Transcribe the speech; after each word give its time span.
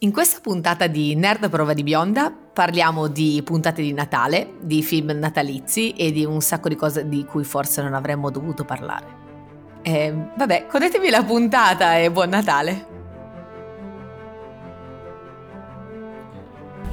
In 0.00 0.12
questa 0.12 0.40
puntata 0.42 0.86
di 0.88 1.14
Nerd 1.14 1.48
prova 1.48 1.72
di 1.72 1.82
bionda 1.82 2.30
parliamo 2.30 3.06
di 3.08 3.40
puntate 3.42 3.80
di 3.80 3.92
Natale, 3.92 4.54
di 4.60 4.82
film 4.82 5.10
natalizi 5.12 5.92
e 5.92 6.12
di 6.12 6.24
un 6.24 6.40
sacco 6.42 6.68
di 6.68 6.76
cose 6.76 7.08
di 7.08 7.24
cui 7.24 7.44
forse 7.44 7.82
non 7.82 7.94
avremmo 7.94 8.30
dovuto 8.30 8.64
parlare. 8.64 9.24
E, 9.80 10.14
vabbè, 10.36 10.66
godetevi 10.70 11.08
la 11.08 11.24
puntata 11.24 11.98
e 11.98 12.10
buon 12.10 12.28
Natale! 12.28 12.86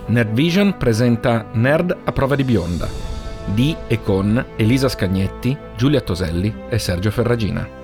Nerd 0.05 0.31
Vision 0.31 0.77
presenta 0.77 1.47
Nerd 1.53 1.97
a 2.03 2.11
prova 2.11 2.35
di 2.35 2.43
bionda 2.43 3.11
di 3.45 3.75
e 3.87 4.01
con 4.01 4.43
Elisa 4.55 4.87
Scagnetti, 4.87 5.55
Giulia 5.75 6.01
Toselli 6.01 6.53
e 6.69 6.79
Sergio 6.79 7.11
Ferragina. 7.11 7.82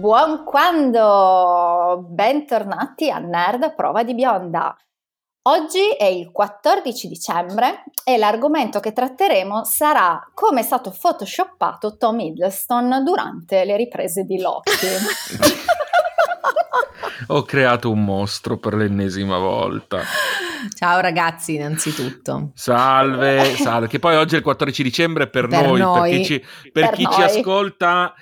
Buon 0.00 0.44
quando! 0.44 2.06
Bentornati 2.08 3.10
a 3.10 3.18
Nerd 3.18 3.74
prova 3.74 4.02
di 4.02 4.14
bionda. 4.14 4.74
Oggi 5.42 5.90
è 5.90 6.06
il 6.06 6.30
14 6.32 7.06
dicembre 7.06 7.82
e 8.02 8.16
l'argomento 8.16 8.80
che 8.80 8.94
tratteremo 8.94 9.62
sarà 9.64 10.18
come 10.32 10.60
è 10.60 10.62
stato 10.62 10.90
photoshoppato 10.98 11.98
Tom 11.98 12.18
Hiddleston 12.18 13.04
durante 13.04 13.66
le 13.66 13.76
riprese 13.76 14.24
di 14.24 14.40
Loki. 14.40 14.70
Ho 17.28 17.42
creato 17.42 17.90
un 17.90 18.02
mostro 18.02 18.56
per 18.56 18.72
l'ennesima 18.72 19.36
volta. 19.36 20.00
Ciao 20.78 21.00
ragazzi, 21.00 21.56
innanzitutto. 21.56 22.52
Salve, 22.54 23.54
salve. 23.56 23.86
Che 23.86 23.98
poi 23.98 24.16
oggi 24.16 24.34
è 24.34 24.38
il 24.38 24.44
14 24.44 24.82
dicembre 24.82 25.28
per, 25.28 25.46
Per 25.46 25.62
noi, 25.62 25.78
noi. 25.78 26.10
per 26.10 26.18
chi, 26.18 26.24
ci, 26.24 26.38
per 26.72 26.88
Per 26.88 26.94
chi 26.94 27.02
ci 27.10 27.18
noi. 27.18 27.22
ascolta. 27.22 28.14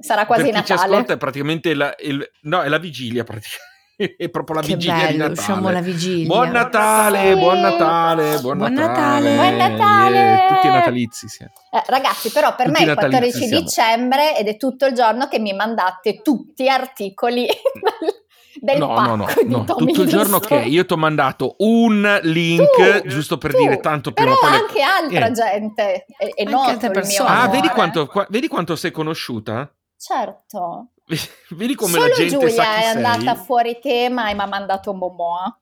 Sarà 0.00 0.26
quasi 0.26 0.44
per 0.44 0.52
chi 0.60 0.64
ci 0.66 0.72
Natale. 0.72 0.92
ascolta 0.92 1.12
è 1.12 1.16
praticamente 1.16 1.74
la, 1.74 1.94
il- 2.00 2.30
no, 2.42 2.62
è 2.62 2.68
la 2.68 2.78
vigilia, 2.78 3.22
praticamente. 3.24 3.68
È 4.00 4.30
proprio 4.30 4.56
la 4.56 4.62
che 4.62 4.68
vigilia 4.76 4.94
di 4.94 5.00
bello, 5.02 5.16
Natale. 5.28 5.32
usciamo 5.40 5.68
alla 5.68 5.80
vigilia. 5.82 6.26
Buon 6.26 6.50
Natale, 6.52 7.32
Sì. 7.34 7.38
buon 7.38 7.60
Natale, 7.60 8.38
buon, 8.40 8.56
Buon 8.56 8.72
Natale. 8.72 9.34
Natale. 9.34 9.34
Buon 9.36 9.56
Natale. 9.76 10.16
Yeah, 10.16 10.46
tutti 10.48 10.66
i 10.66 10.70
natalizi, 10.70 11.28
sì. 11.28 11.42
Eh, 11.44 11.82
ragazzi, 11.86 12.30
però 12.30 12.54
per 12.54 12.68
Tutti 12.68 12.80
me 12.82 12.86
è 12.86 12.88
il 12.88 12.94
natalizi 12.96 13.46
14 13.46 13.46
siamo. 13.46 13.62
dicembre 13.62 14.38
ed 14.38 14.48
è 14.48 14.56
tutto 14.56 14.86
il 14.86 14.94
giorno 14.94 15.28
che 15.28 15.38
mi 15.38 15.52
mandate 15.52 16.22
tutti 16.22 16.66
articoli 16.66 17.46
del 18.58 18.78
no, 18.78 18.88
pacco 18.94 19.02
no, 19.08 19.16
no, 19.16 19.26
di 19.36 19.48
no, 19.50 19.64
tutto 19.64 20.02
il 20.02 20.08
giorno 20.08 20.38
che 20.38 20.54
io 20.56 20.86
ti 20.86 20.92
ho 20.94 20.96
mandato 20.96 21.56
un 21.58 22.20
link 22.22 23.02
Tu, 23.02 23.08
giusto 23.08 23.36
per 23.36 23.52
tu, 23.52 23.58
dire 23.58 23.80
tanto 23.80 24.12
prima 24.12 24.34
però 24.34 24.40
poi 24.40 24.50
le- 24.50 24.56
anche 24.64 24.82
altra 24.82 25.26
Eh. 25.26 25.32
gente 25.32 25.82
è, 26.16 26.24
è 26.26 26.40
Anche 26.40 26.44
noto 26.50 26.70
altre 26.70 26.90
persone. 26.90 27.28
Ah, 27.28 27.48
vedi 27.48 27.68
quanto, 27.68 28.06
qua- 28.06 28.26
vedi 28.30 28.48
quanto 28.48 28.76
sei 28.76 28.90
conosciuta? 28.90 29.70
Certo 30.00 30.88
Vedi 31.50 31.74
come 31.74 31.92
solo 31.92 32.06
la 32.06 32.14
gente 32.14 32.38
Giulia 32.38 32.48
sa 32.50 32.62
chi 32.62 32.80
è 32.80 32.92
sei? 32.92 33.04
andata 33.04 33.34
fuori 33.34 33.78
tema 33.82 34.30
e 34.30 34.34
mi 34.34 34.40
ha 34.40 34.46
mandato 34.46 34.90
un 34.90 34.98
Momoa 34.98 35.54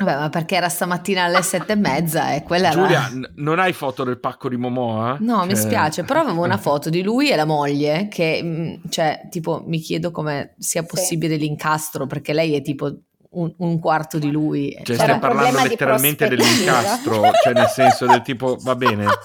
Vabbè, 0.00 0.16
ma 0.16 0.28
perché 0.28 0.54
era 0.56 0.68
stamattina 0.68 1.24
alle 1.24 1.40
sette 1.42 1.72
e 1.72 1.76
mezza 1.76 2.32
e 2.34 2.42
quella 2.42 2.68
Giulia, 2.70 3.06
era... 3.06 3.08
n- 3.08 3.32
non 3.36 3.58
hai 3.58 3.72
foto 3.72 4.04
del 4.04 4.20
pacco 4.20 4.50
di 4.50 4.56
Momoa? 4.56 5.16
No, 5.20 5.44
mi 5.46 5.54
Cioè- 5.54 5.62
spiace, 5.64 6.04
però 6.04 6.20
avevo 6.20 6.44
una 6.44 6.58
foto 6.58 6.90
di 6.90 7.02
lui 7.02 7.30
e 7.30 7.36
la 7.36 7.46
moglie 7.46 8.06
che, 8.08 8.42
mh, 8.42 8.90
cioè, 8.90 9.26
tipo, 9.30 9.62
mi 9.66 9.78
chiedo 9.78 10.10
come 10.10 10.54
sia 10.58 10.82
Sì. 10.82 10.86
possibile 10.88 11.36
l'incastro 11.36 12.06
perché 12.06 12.34
lei 12.34 12.54
è 12.54 12.60
tipo 12.60 12.92
un, 13.30 13.52
un 13.56 13.78
quarto 13.80 14.18
di 14.18 14.30
lui. 14.30 14.70
Cioè, 14.72 14.82
C'era 14.96 15.02
stai 15.04 15.18
parlando 15.18 15.62
letteralmente 15.62 16.28
dell'incastro, 16.28 17.22
cioè 17.42 17.54
nel 17.54 17.68
senso 17.68 18.06
del 18.06 18.20
tipo, 18.22 18.56
va 18.60 18.76
bene. 18.76 19.06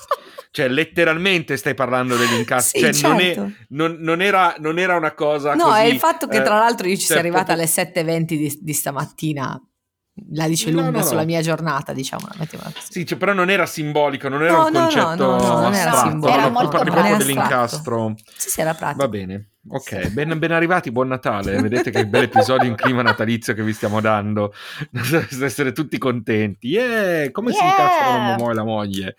Cioè, 0.55 0.67
letteralmente 0.67 1.57
stai 1.57 1.73
parlando 1.73 2.15
dell'incastro. 2.15 2.79
Sì, 2.79 2.93
cioè, 2.93 3.09
non, 3.09 3.19
è- 3.19 3.33
certo. 3.33 3.51
non- 3.69 3.97
non 4.01 4.21
era, 4.21 4.53
non 4.59 4.77
era 4.77 4.95
una 4.95 5.13
cosa 5.15 5.55
No, 5.55 5.63
così, 5.63 5.79
è 5.79 5.83
il 5.85 5.97
fatto 5.97 6.27
che 6.27 6.37
eh, 6.37 6.41
tra 6.43 6.59
l'altro 6.59 6.87
io 6.87 6.93
ci 6.93 7.05
sia 7.05 7.15
cioè, 7.15 7.17
arrivata 7.23 7.55
proprio- 7.55 7.63
alle 7.65 8.19
7.20 8.19 8.37
di, 8.37 8.59
di 8.61 8.73
stamattina, 8.73 9.59
la 10.33 10.47
dice 10.47 10.69
lunga 10.69 10.91
no, 10.91 10.97
no. 10.99 11.03
sulla 11.03 11.23
mia 11.23 11.41
giornata, 11.41 11.91
diciamo. 11.91 12.27
Sì, 12.87 13.03
cioè, 13.03 13.17
però 13.17 13.33
non 13.33 13.49
era 13.49 13.65
simbolico, 13.65 14.29
non 14.29 14.43
era 14.43 14.59
un 14.59 14.71
concetto 14.71 15.25
no, 15.25 15.37
no, 15.37 15.61
non 15.61 15.73
era 15.73 15.89
astratto. 15.89 16.09
simbolico. 16.09 16.37
Era 16.39 16.49
molto 16.49 16.69
parli 16.69 16.91
bravo. 16.91 17.07
proprio 17.07 17.25
dell'incastro. 17.25 18.13
Sì, 18.37 18.49
sì, 18.51 18.61
era 18.61 18.73
pratico. 18.75 19.01
Va 19.01 19.07
bene, 19.07 19.52
ok, 19.67 20.09
ben, 20.11 20.37
ben 20.39 20.51
arrivati, 20.51 20.91
buon 20.91 21.07
Natale. 21.07 21.59
Vedete 21.61 21.91
che 21.91 22.05
bel 22.05 22.23
episodio 22.23 22.67
in 22.67 22.75
clima 22.75 23.01
natalizio 23.01 23.53
che 23.53 23.63
vi 23.63 23.73
stiamo 23.73 24.01
dando. 24.01 24.53
Dovreste 24.89 25.45
essere 25.45 25.71
tutti 25.71 25.97
contenti. 25.97 26.67
Yeah, 26.69 27.31
come 27.31 27.51
si 27.51 27.57
Yeah. 27.57 27.69
incastrano 27.69 28.23
Momo 28.23 28.51
e 28.51 28.53
la 28.53 28.63
moglie? 28.63 29.15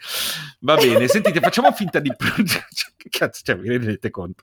Va 0.61 0.77
bene, 0.77 1.07
sentite, 1.09 1.41
facciamo 1.41 1.73
finta 1.73 1.99
di... 1.99 2.11
che 2.97 3.09
cazzo, 3.11 3.43
cioè, 3.45 3.57
vi 3.57 3.69
rendete 3.69 4.11
conto? 4.11 4.43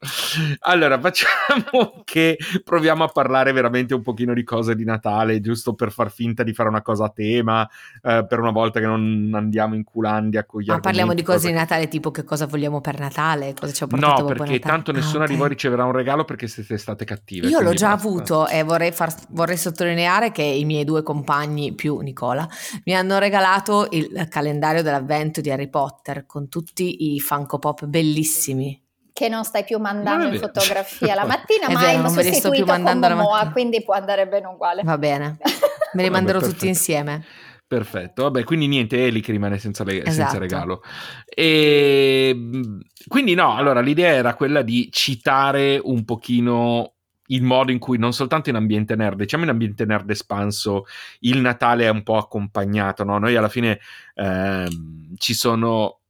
Allora, 0.59 0.99
facciamo 0.99 2.01
che 2.03 2.37
proviamo 2.63 3.03
a 3.03 3.07
parlare 3.07 3.51
veramente 3.51 3.93
un 3.93 4.01
pochino 4.01 4.33
di 4.33 4.43
cose 4.43 4.75
di 4.75 4.83
Natale, 4.83 5.39
giusto 5.39 5.73
per 5.73 5.91
far 5.91 6.11
finta 6.11 6.43
di 6.43 6.53
fare 6.53 6.69
una 6.69 6.81
cosa 6.81 7.05
a 7.05 7.09
tema, 7.09 7.67
eh, 8.03 8.25
per 8.27 8.39
una 8.39 8.51
volta 8.51 8.79
che 8.79 8.85
non 8.85 9.31
andiamo 9.33 9.75
in 9.75 9.83
culandia 9.83 10.45
con 10.45 10.61
gli 10.61 10.67
Ma 10.67 10.79
parliamo 10.79 11.13
di 11.13 11.19
argomenti, 11.21 11.23
cose 11.23 11.47
di 11.47 11.53
Natale, 11.59 11.87
tipo 11.87 12.11
che 12.11 12.23
cosa 12.23 12.45
vogliamo 12.45 12.81
per 12.81 12.99
Natale, 12.99 13.53
cosa 13.59 13.71
ci 13.71 13.83
ha 13.83 13.87
portato 13.87 14.21
No, 14.21 14.27
perché 14.27 14.59
tanto 14.59 14.91
Ah, 14.91 14.93
nessuna 14.93 15.25
di 15.25 15.35
voi 15.35 15.49
riceverà 15.49 15.85
un 15.85 15.90
regalo 15.91 16.25
perché 16.25 16.47
siete 16.47 16.77
state 16.77 17.05
cattive. 17.05 17.47
Io 17.47 17.59
l'ho 17.61 17.73
già 17.73 17.89
basta. 17.93 18.07
avuto 18.07 18.47
e 18.47 18.63
vorrei, 18.63 18.91
far- 18.91 19.15
vorrei 19.29 19.57
sottolineare 19.57 20.31
che 20.31 20.43
i 20.43 20.65
miei 20.65 20.83
due 20.83 21.03
compagni 21.03 21.73
più 21.73 21.99
Nicola 21.99 22.47
mi 22.85 22.95
hanno 22.95 23.17
regalato 23.19 23.87
il 23.91 24.27
calendario 24.29 24.81
dell'avvento 24.83 25.41
di 25.41 25.51
Harry 25.51 25.69
Potter 25.69 26.25
con 26.25 26.49
tutti 26.49 27.13
i 27.13 27.19
Funko 27.19 27.59
Pop 27.59 27.85
bellissimi. 27.85 28.81
che 29.13 29.27
non 29.29 29.43
stai 29.43 29.63
più 29.63 29.77
mandando 29.77 30.25
in 30.33 30.39
fotografia 30.39 31.13
la 31.13 31.25
mattina 31.27 31.67
ma 31.69 31.79
vero, 31.79 31.91
hai 31.91 32.01
non 32.01 32.13
ve 32.13 32.23
li 32.23 32.33
sto 32.33 32.49
più 32.49 32.59
sostituito 32.59 32.65
con 32.65 32.81
mandando 32.81 33.07
la 33.07 33.15
Momoa 33.15 33.33
mattina. 33.35 33.51
quindi 33.51 33.83
può 33.83 33.93
andare 33.93 34.27
bene 34.27 34.47
uguale 34.47 34.81
Va 34.83 34.97
bene, 34.97 35.37
me 35.93 36.03
li 36.03 36.09
manderò 36.09 36.39
tutti 36.39 36.67
insieme. 36.67 37.23
Perfetto, 37.71 38.23
vabbè, 38.23 38.43
quindi 38.43 38.67
niente, 38.67 39.05
Eli 39.05 39.21
che 39.21 39.31
rimane 39.31 39.57
senza, 39.57 39.85
le- 39.85 40.01
senza 40.03 40.23
Esatto. 40.23 40.39
regalo. 40.39 40.83
E 41.25 42.33
mh, 42.35 42.79
quindi 43.07 43.33
no, 43.33 43.55
allora 43.55 43.79
l'idea 43.79 44.09
era 44.11 44.33
quella 44.33 44.61
di 44.61 44.89
citare 44.91 45.79
un 45.81 46.03
pochino 46.03 46.95
il 47.27 47.43
modo 47.43 47.71
in 47.71 47.79
cui 47.79 47.97
non 47.97 48.11
soltanto 48.11 48.49
in 48.49 48.57
ambiente 48.57 48.97
nerd, 48.97 49.19
diciamo 49.19 49.45
in 49.45 49.51
ambiente 49.51 49.85
nerd 49.85 50.09
espanso, 50.09 50.83
il 51.19 51.39
Natale 51.39 51.85
è 51.85 51.89
un 51.89 52.03
po' 52.03 52.17
accompagnato, 52.17 53.05
no? 53.05 53.17
Noi 53.19 53.37
alla 53.37 53.47
fine 53.47 53.79
ehm, 54.15 55.15
ci 55.15 55.33
sono... 55.33 56.00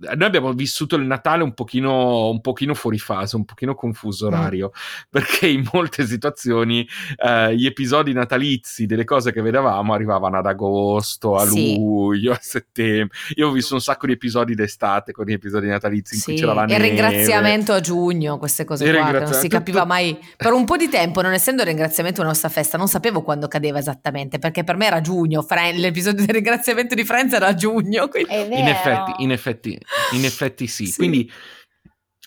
Noi 0.00 0.26
abbiamo 0.26 0.52
vissuto 0.52 0.96
il 0.96 1.04
Natale 1.04 1.42
un 1.42 1.52
pochino, 1.52 2.30
un 2.30 2.40
pochino 2.40 2.72
fuori 2.74 2.98
fase, 2.98 3.36
un 3.36 3.44
pochino 3.44 3.74
confuso 3.74 4.28
Mm. 4.30 4.32
orario, 4.32 4.72
perché 5.10 5.46
in 5.48 5.68
molte 5.72 6.06
situazioni 6.06 6.86
eh, 7.16 7.54
gli 7.54 7.66
episodi 7.66 8.12
natalizi 8.12 8.86
delle 8.86 9.04
cose 9.04 9.30
che 9.32 9.42
vedevamo 9.42 9.92
arrivavano 9.92 10.38
ad 10.38 10.46
agosto, 10.46 11.36
a 11.36 11.46
Sì. 11.46 11.74
luglio, 11.76 12.32
a 12.32 12.38
settembre. 12.40 13.16
Io 13.36 13.48
ho 13.48 13.52
visto 13.52 13.74
un 13.74 13.80
sacco 13.80 14.06
di 14.06 14.12
episodi 14.12 14.54
d'estate 14.54 15.12
con 15.12 15.26
gli 15.26 15.32
episodi 15.32 15.66
natalizi 15.68 16.14
in 16.14 16.20
Sì, 16.20 16.30
cui 16.32 16.40
c'era 16.40 16.54
la 16.54 16.62
e 16.64 16.66
neve. 16.66 16.86
il 16.86 16.90
ringraziamento 16.90 17.72
a 17.72 17.80
giugno, 17.80 18.38
queste 18.38 18.64
cose 18.64 18.84
Il 18.86 18.94
qua, 18.96 19.10
non 19.10 19.32
si 19.34 19.48
capiva 19.48 19.84
mai. 19.84 20.18
Per 20.36 20.52
un 20.52 20.64
po' 20.64 20.76
di 20.76 20.88
tempo, 20.88 21.20
non 21.20 21.32
essendo 21.32 21.60
il 21.62 21.68
ringraziamento 21.68 22.20
una 22.20 22.30
nostra 22.30 22.48
festa, 22.48 22.78
non 22.78 22.88
sapevo 22.88 23.22
quando 23.22 23.48
cadeva 23.48 23.78
esattamente, 23.78 24.38
perché 24.38 24.64
per 24.64 24.76
me 24.76 24.86
era 24.86 25.00
giugno, 25.02 25.42
Fren- 25.42 25.76
l'episodio 25.76 26.24
del 26.24 26.34
ringraziamento 26.34 26.94
di 26.94 27.04
Friends 27.04 27.34
era 27.34 27.48
a 27.48 27.54
giugno, 27.54 28.08
quindi... 28.08 28.32
In 28.34 28.66
effetti, 28.68 29.12
in 29.18 29.30
effetti, 29.32 29.78
in 30.12 30.24
effetti 30.24 30.66
sì. 30.66 30.86
Sì. 30.86 30.96
Quindi, 30.96 31.30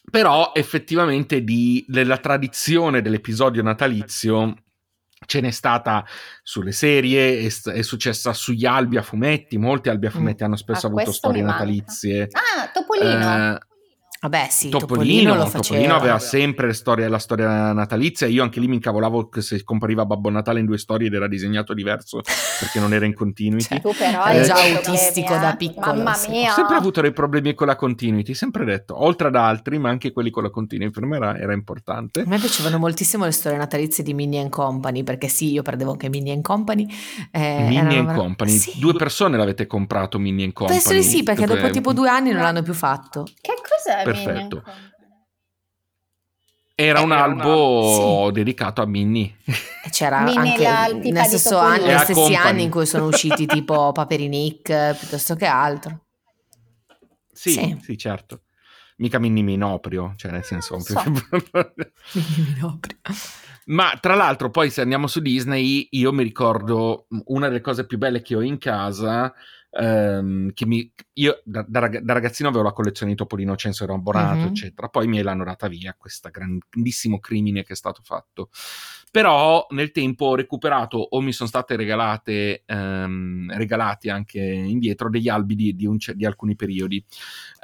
però, 0.09 0.51
effettivamente, 0.53 1.43
di, 1.43 1.83
della 1.87 2.17
tradizione 2.17 3.01
dell'episodio 3.01 3.63
natalizio 3.63 4.55
ce 5.25 5.39
n'è 5.39 5.51
stata 5.51 6.05
sulle 6.43 6.73
serie, 6.73 7.39
è, 7.39 7.71
è 7.71 7.81
successa 7.81 8.33
sugli 8.33 8.65
albi 8.65 8.97
a 8.97 9.01
fumetti. 9.01 9.57
Molti 9.57 9.89
albi 9.89 10.07
a 10.07 10.09
fumetti 10.09 10.43
hanno 10.43 10.57
spesso 10.57 10.87
Ah, 10.87 10.89
avuto 10.89 11.11
storie 11.11 11.41
natalizie. 11.41 12.27
ah 12.31 12.69
Topolino 12.73 13.53
Eh, 13.53 13.57
Vabbè 14.23 14.47
sì, 14.49 14.69
Topolino, 14.69 15.31
Topolino, 15.31 15.35
lo 15.35 15.49
Topolino 15.61 15.95
aveva 15.97 16.17
sempre 16.17 16.67
le 16.67 16.73
storie- 16.73 17.09
la 17.09 17.17
storia 17.19 17.73
natalizia. 17.73 18.25
Io 18.25 18.41
anche 18.41 18.61
lì 18.61 18.69
mi 18.69 18.75
incavolavo 18.75 19.27
che 19.27 19.41
se 19.41 19.61
compariva 19.65 20.05
Babbo 20.05 20.29
Natale 20.29 20.61
in 20.61 20.65
due 20.65 20.77
storie 20.77 21.07
ed 21.07 21.13
era 21.13 21.27
disegnato 21.27 21.73
diverso 21.73 22.21
perché 22.59 22.79
non 22.79 22.93
era 22.93 23.05
in 23.05 23.13
continuity. 23.13 23.67
Cioè, 23.73 23.81
tu 23.81 23.93
però 23.97 24.25
Eri 24.25 24.39
hai 24.39 24.45
già 24.45 24.55
autistico 24.55 25.27
problemi, 25.27 25.41
da 25.41 25.53
eh. 25.53 25.57
piccolo, 25.57 25.93
mamma 25.95 26.13
sì. 26.13 26.29
mia 26.29 26.51
Ho 26.51 26.55
sempre 26.55 26.75
avuto 26.77 27.01
dei 27.01 27.11
problemi 27.11 27.53
con 27.53 27.67
la 27.67 27.75
continuity, 27.75 28.33
sempre 28.33 28.63
detto, 28.63 29.01
oltre 29.03 29.27
ad 29.27 29.35
altri, 29.35 29.77
ma 29.77 29.89
anche 29.89 30.13
quelli 30.13 30.29
con 30.29 30.43
la 30.43 30.49
continuity 30.49 30.91
per 30.93 31.05
me 31.05 31.17
era, 31.17 31.37
era 31.37 31.51
importante. 31.53 32.21
A 32.21 32.25
me 32.25 32.37
piacevano 32.39 32.77
moltissimo 32.77 33.25
le 33.25 33.31
storie 33.31 33.57
natalizie 33.57 34.05
di 34.05 34.13
Minnie 34.13 34.39
and 34.39 34.49
Company, 34.51 35.03
perché 35.03 35.27
sì, 35.27 35.51
io 35.51 35.63
perdevo 35.63 35.91
anche 35.91 36.07
Minnie 36.07 36.31
and 36.33 36.43
Company. 36.43 36.87
eh, 37.31 37.65
Minnie 37.67 37.97
and 37.99 38.13
Company, 38.15 38.51
Sì. 38.51 38.79
due 38.79 38.93
persone 38.93 39.35
l'avete 39.37 39.67
comprato 39.67 40.17
Minnie 40.17 40.45
and 40.45 40.53
Company. 40.53 40.79
Penso 40.79 40.93
di 40.95 41.03
sì, 41.03 41.23
perché 41.23 41.45
dopo 41.45 41.69
tipo 41.71 41.91
due 41.91 42.07
anni 42.07 42.31
non 42.31 42.41
l'hanno 42.41 42.61
più 42.61 42.73
fatto. 42.73 43.25
che 43.41 43.53
cos'è 43.61 44.03
Perfetto. 44.23 44.63
Era 46.75 47.01
un 47.01 47.11
Era 47.11 47.25
un 47.25 47.39
albo 47.39 48.31
dedicato 48.31 48.81
a 48.81 48.85
Minnie. 48.85 49.35
C'era 49.91 50.21
Minnie 50.21 50.37
anche 50.51 50.63
la- 50.63 50.87
il 50.87 51.01
tipa 51.01 51.19
nel 51.21 51.29
di 51.29 51.37
stesso 51.37 51.57
anno, 51.59 51.85
negli 51.85 51.97
stessi 51.99 52.13
Company. 52.13 52.35
anni 52.35 52.63
in 52.63 52.69
cui 52.71 52.85
sono 52.87 53.05
usciti 53.05 53.45
tipo 53.45 53.91
Paperi 53.93 54.27
Nick 54.27 54.69
eh, 54.69 54.95
piuttosto 54.99 55.35
che 55.35 55.45
altro. 55.45 56.01
sì, 57.31 57.51
Sì. 57.51 57.77
sì, 57.81 57.97
certo. 57.97 58.41
mica 58.97 59.19
Minnie 59.19 59.43
Minoprio, 59.43 60.13
cioè 60.15 60.31
nel 60.31 60.43
senso... 60.43 60.79
So. 60.79 61.01
Minoprio. 62.37 62.97
Ma 63.65 63.97
tra 63.99 64.15
l'altro, 64.15 64.49
poi 64.49 64.69
se 64.71 64.81
andiamo 64.81 65.07
su 65.07 65.19
Disney, 65.19 65.87
io 65.91 66.11
mi 66.11 66.23
ricordo 66.23 67.05
una 67.25 67.47
delle 67.49 67.61
cose 67.61 67.85
più 67.85 67.97
belle 67.97 68.21
che 68.21 68.35
ho 68.35 68.41
in 68.41 68.57
casa. 68.57 69.31
Ehm, 69.75 70.51
che 70.53 70.65
mi, 70.65 70.91
io 71.13 71.41
da, 71.43 71.65
da 71.67 71.79
rag- 71.79 71.99
da 71.99 72.13
ragazzino 72.13 72.49
avevo 72.49 72.63
la 72.63 72.71
collezione 72.73 73.11
di 73.11 73.17
Topolino 73.17 73.55
Censo, 73.55 73.83
ero 73.83 73.95
abbonato, 73.95 74.45
Mhm. 74.45 74.47
eccetera. 74.47 74.87
Poi 74.89 75.07
mi 75.07 75.21
l'hanno 75.21 75.43
data 75.43 75.67
via 75.67 75.95
questo 75.97 76.29
grandissimo 76.29 77.19
crimine 77.19 77.63
che 77.63 77.73
è 77.73 77.75
stato 77.75 78.01
fatto. 78.03 78.49
Però 79.11 79.67
nel 79.71 79.91
tempo 79.91 80.25
ho 80.25 80.35
recuperato 80.35 80.97
o 80.97 81.21
mi 81.21 81.31
sono 81.31 81.47
state 81.47 81.75
regalate, 81.75 82.63
ehm, 82.65 83.55
regalati 83.55 84.09
anche 84.09 84.39
indietro 84.39 85.09
degli 85.09 85.29
albi 85.29 85.55
di, 85.55 85.75
di 85.75 85.85
un 85.85 85.97
di 86.15 86.25
alcuni 86.25 86.55
periodi. 86.55 87.03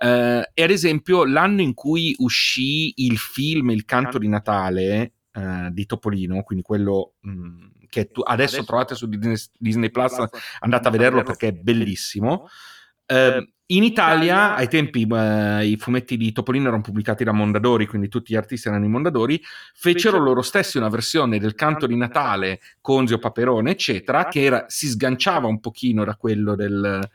Eh, 0.01 0.49
e 0.53 0.63
ad 0.63 0.69
esempio 0.69 1.25
l'anno 1.25 1.61
in 1.61 1.73
cui 1.73 2.15
uscì 2.19 2.93
il 3.03 3.17
film 3.17 3.71
Il 3.71 3.85
canto 3.85 4.17
di 4.19 4.27
Natale 4.27 5.13
eh, 5.33 5.69
di 5.71 5.85
Topolino, 5.85 6.43
quindi 6.43 6.63
quello 6.63 7.13
mh, 7.21 7.65
che 7.89 8.11
tu 8.11 8.21
adesso, 8.21 8.63
trovate 8.63 8.95
su 8.95 9.07
Disney, 9.07 9.35
Disney 9.57 9.89
Plus, 9.89 10.13
andate 10.59 10.87
a 10.87 10.91
vederlo 10.91 11.23
perché 11.23 11.47
è 11.49 11.51
bellissimo. 11.53 12.47
Eh, 13.05 13.53
in 13.71 13.83
Italia, 13.83 14.55
ai 14.55 14.67
tempi, 14.67 15.07
eh, 15.07 15.65
i 15.67 15.77
fumetti 15.77 16.17
di 16.17 16.31
Topolino 16.31 16.69
erano 16.69 16.81
pubblicati 16.81 17.23
da 17.23 17.31
Mondadori, 17.31 17.85
quindi 17.85 18.07
tutti 18.07 18.33
gli 18.33 18.35
artisti 18.35 18.67
erano 18.67 18.85
i 18.85 18.87
Mondadori, 18.87 19.39
fecero 19.75 20.17
loro 20.17 20.41
stessi 20.41 20.77
una 20.77 20.89
versione 20.89 21.37
del 21.37 21.53
canto 21.53 21.85
di 21.85 21.95
Natale 21.95 22.59
con 22.81 23.05
Zio 23.05 23.19
Paperone, 23.19 23.69
eccetera, 23.71 24.27
che 24.27 24.43
era- 24.43 24.65
si 24.67 24.87
sganciava 24.87 25.47
un 25.47 25.59
pochino 25.59 26.03
da 26.03 26.15
quello, 26.15 26.55
del- 26.55 27.07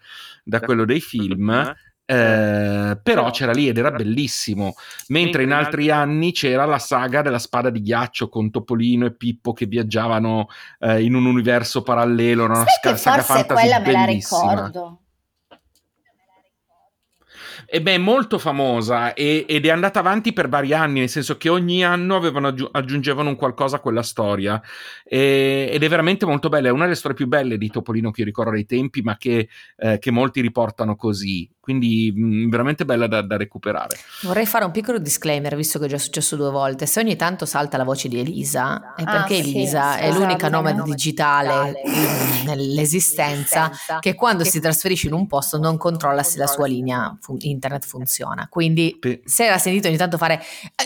da 0.44 0.60
quello 0.60 0.84
dei 0.84 1.00
film, 1.00 1.75
eh, 2.06 2.99
però 3.03 3.31
c'era 3.31 3.53
lì 3.53 3.69
ed 3.69 3.79
era 3.79 3.91
bellissimo. 3.91 4.75
Mentre 5.09 5.43
in 5.43 5.53
altri 5.53 5.91
anni 5.91 6.33
c'era 6.33 6.65
la 6.67 6.79
saga 6.79 7.23
della 7.23 7.39
spada 7.39 7.71
di 7.71 7.81
ghiaccio 7.81 8.29
con 8.29 8.51
Topolino 8.51 9.06
e 9.06 9.15
Pippo 9.15 9.53
che 9.53 9.67
viaggiavano 9.67 10.49
eh, 10.81 11.03
in 11.03 11.15
un 11.15 11.25
universo 11.25 11.83
parallelo, 11.83 12.45
una 12.45 12.56
Sai 12.56 12.67
sca- 12.67 12.91
che 12.93 12.97
saga 12.99 13.23
forse 13.23 13.45
fantasy 13.45 13.69
quella 13.69 13.81
me 13.81 13.93
la 13.93 14.05
ricordo. 14.05 14.99
E 17.67 17.81
beh, 17.81 17.95
è 17.95 17.99
molto 17.99 18.39
famosa 18.39 19.15
e- 19.15 19.47
ed 19.49 19.65
è 19.65 19.71
andata 19.71 19.99
avanti 19.99 20.33
per 20.33 20.49
vari 20.49 20.73
anni, 20.75 21.01
nel 21.01 21.09
senso 21.09 21.37
che 21.37 21.49
ogni 21.49 21.85
anno 21.85 22.15
avevano 22.15 22.49
aggiu- 22.49 22.69
aggiungevano 22.71 23.31
un 23.31 23.37
qualcosa 23.37 23.77
a 23.77 23.81
quella 23.81 24.03
storia 24.03 24.61
E- 25.05 25.69
ed 25.73 25.83
è 25.83 25.89
veramente 25.89 26.27
molto 26.27 26.49
bella. 26.49 26.69
È 26.69 26.73
una 26.73 26.85
delle 26.85 26.95
storie 26.95 27.17
più 27.17 27.27
belle 27.27 27.59
di 27.59 27.69
Topolino 27.71 28.11
che 28.11 28.21
io 28.21 28.27
ricordo 28.27 28.53
dei 28.53 28.67
tempi, 28.67 29.03
ma 29.03 29.17
che, 29.17 29.49
eh, 29.77 29.99
che 29.99 30.11
molti 30.11 30.41
riportano 30.41 30.95
così. 30.95 31.51
Quindi 31.64 32.12
mh, 32.14 32.50
veramente 32.50 32.84
bella 32.84 33.06
da, 33.06 33.22
da 33.22 33.38
recuperare. 33.38 33.96
Vorrei 34.20 34.44
fare 34.44 34.66
un 34.66 34.70
piccolo 34.70 34.99
disclaimer, 34.99 35.56
visto 35.56 35.78
che 35.78 35.87
è 35.87 35.88
già 35.88 35.96
successo 35.96 36.37
due 36.37 36.50
volte. 36.50 36.84
Se 36.84 37.00
ogni 37.00 37.16
tanto 37.16 37.46
salta 37.46 37.78
la 37.78 37.84
voce 37.84 38.08
di 38.08 38.19
Elisa, 38.20 38.93
è 38.94 39.02
Ah, 39.06 39.11
perché 39.11 39.37
sì, 39.43 39.56
Elisa 39.56 39.94
sì, 39.94 40.00
è 40.00 40.12
l'unica 40.12 40.46
esatto. 40.49 40.50
nome 40.50 40.82
digitale 40.82 41.81
in- 41.87 42.44
nell'esistenza 42.44 43.70
che 44.00 44.14
quando 44.14 44.44
si 44.44 44.61
trasferisce 44.61 45.06
in 45.06 45.14
un 45.14 45.26
posto 45.26 45.56
non 45.58 45.78
controlla 45.78 46.22
se 46.22 46.37
la 46.38 46.46
sua 46.46 46.66
linea 46.66 47.16
fu- 47.19 47.37
internet 47.40 47.87
funziona. 47.87 48.46
Quindi 48.50 48.96
Pe- 49.00 49.22
se 49.25 49.49
la 49.49 49.56
sentito 49.56 49.88
ogni 49.88 49.96
tanto 49.96 50.19
fare 50.19 50.34
eh, 50.76 50.84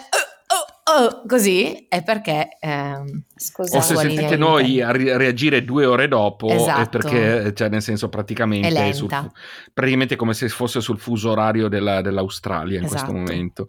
oh, 0.97 1.23
così 1.27 1.87
è 1.89 2.03
perché 2.03 2.49
ehm, 2.61 3.23
Scusa. 3.37 3.77
o 3.79 3.81
se 3.81 3.95
sentite 3.97 4.37
noi 4.37 4.81
a 4.81 4.91
ri- 4.91 5.17
reagire 5.17 5.65
due 5.65 5.85
ore 5.87 6.09
dopo, 6.09 6.49
è 6.49 6.55
Esatto. 6.55 6.99
perché, 6.99 7.53
cioè, 7.55 7.69
nel 7.69 7.83
senso, 7.83 8.09
praticamente 8.09 8.69
È 8.69 8.89
è 8.89 8.93
sul 8.93 9.09
praticamente 9.73 10.17
come 10.17 10.35
se 10.35 10.49
fosse 10.49 10.81
sul 10.81 10.99
fuso 10.99 11.31
orario 11.31 11.69
della- 11.69 12.01
dell'Australia 12.01 12.79
in 12.81 12.87
questo 12.87 13.07
Esatto. 13.07 13.13
momento. 13.19 13.69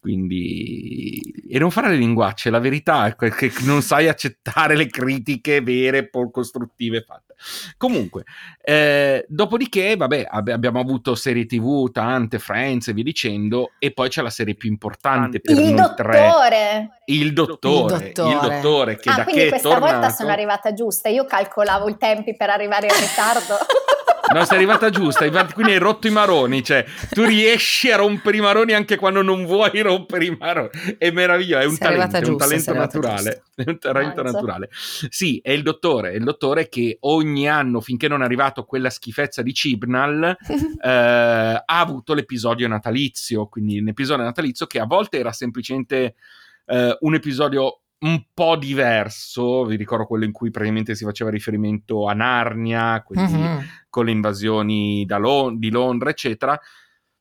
Quindi, 0.00 1.20
e 1.48 1.58
non 1.58 1.70
fare 1.70 1.88
le 1.88 1.96
linguacce, 1.96 2.50
la 2.50 2.58
verità 2.58 3.06
è 3.06 3.14
che 3.16 3.52
non 3.64 3.82
sai 3.82 4.08
accettare 4.08 4.76
le 4.76 4.86
critiche 4.88 5.60
vere, 5.60 6.08
costruttive 6.30 7.02
fatte. 7.02 7.34
Comunque, 7.78 8.24
eh, 8.62 9.24
dopodiché, 9.28 9.96
vabbè, 9.96 10.26
ab- 10.28 10.48
abbiamo 10.48 10.78
avuto 10.78 11.14
serie 11.14 11.46
TV, 11.46 11.90
tante, 11.90 12.38
Friends 12.38 12.88
e 12.88 12.92
via 12.92 13.02
dicendo, 13.04 13.70
e 13.78 13.92
poi 13.92 14.10
c'è 14.10 14.20
la 14.20 14.28
serie 14.30 14.54
più 14.54 14.68
importante 14.68 15.40
per 15.40 15.56
Il 15.58 15.72
noi 15.72 15.94
tre. 15.94 16.18
Dottore. 16.60 16.90
Il 17.06 17.32
dottore, 17.32 18.06
Il 18.06 18.12
dottore. 18.12 18.30
il 18.32 18.40
dottore 18.50 18.96
che 18.96 19.10
Ah, 19.10 19.16
da 19.16 19.22
quindi 19.24 19.42
che 19.42 19.48
questa 19.48 19.68
tornato, 19.68 19.92
volta 19.92 20.10
sono 20.10 20.30
arrivata 20.30 20.72
giusta. 20.72 21.08
Io 21.08 21.24
calcolavo 21.24 21.88
i 21.88 21.96
tempi 21.96 22.36
per 22.36 22.50
arrivare 22.50 22.86
in 22.86 22.94
ritardo. 22.94 23.56
No, 24.32 24.44
sei 24.44 24.58
arrivata 24.58 24.90
giusta, 24.90 25.28
quindi 25.52 25.72
hai 25.72 25.78
rotto 25.78 26.06
i 26.06 26.10
maroni, 26.10 26.62
cioè 26.62 26.84
tu 27.10 27.24
riesci 27.24 27.90
a 27.90 27.96
rompere 27.96 28.36
i 28.36 28.40
maroni 28.40 28.74
anche 28.74 28.94
quando 28.94 29.22
non 29.22 29.44
vuoi 29.44 29.80
rompere 29.80 30.24
i 30.24 30.36
maroni. 30.38 30.68
È 30.98 31.10
meraviglioso, 31.10 31.62
è 31.62 31.66
un 31.66 31.74
Sei 31.74 31.88
talento, 31.88 32.16
è 32.16 32.18
un 32.20 32.24
giusta, 32.24 32.44
talento 32.44 32.72
naturale. 32.74 33.42
È 33.56 33.64
un 33.66 33.78
talento 33.78 34.22
naturale. 34.22 34.68
Sì, 34.70 35.40
è 35.42 35.50
il 35.50 35.62
dottore, 35.62 36.12
è 36.12 36.14
il 36.14 36.22
dottore 36.22 36.68
che 36.68 36.98
ogni 37.00 37.48
anno, 37.48 37.80
finché 37.80 38.06
non 38.06 38.22
è 38.22 38.24
arrivato 38.24 38.62
quella 38.64 38.88
schifezza 38.88 39.42
di 39.42 39.52
Cibnal, 39.52 40.36
eh, 40.80 40.88
ha 40.88 41.62
avuto 41.66 42.14
l'episodio 42.14 42.68
natalizio, 42.68 43.48
quindi 43.48 43.80
un 43.80 43.88
episodio 43.88 44.22
natalizio 44.22 44.66
che 44.66 44.78
a 44.78 44.86
volte 44.86 45.18
era 45.18 45.32
semplicemente 45.32 46.14
eh, 46.70 46.96
un 47.00 47.14
episodio 47.14 47.80
un 48.00 48.24
po' 48.32 48.56
diverso, 48.56 49.64
vi 49.66 49.76
ricordo 49.76 50.06
quello 50.06 50.24
in 50.24 50.32
cui 50.32 50.50
praticamente 50.50 50.94
si 50.94 51.04
faceva 51.04 51.28
riferimento 51.30 52.06
a 52.06 52.14
Narnia, 52.14 53.02
quindi 53.02 53.32
Mhm. 53.34 53.64
con 53.90 54.06
le 54.06 54.10
invasioni 54.12 55.04
da 55.04 55.18
Lo- 55.18 55.52
di 55.54 55.70
Londra, 55.70 56.08
eccetera. 56.10 56.58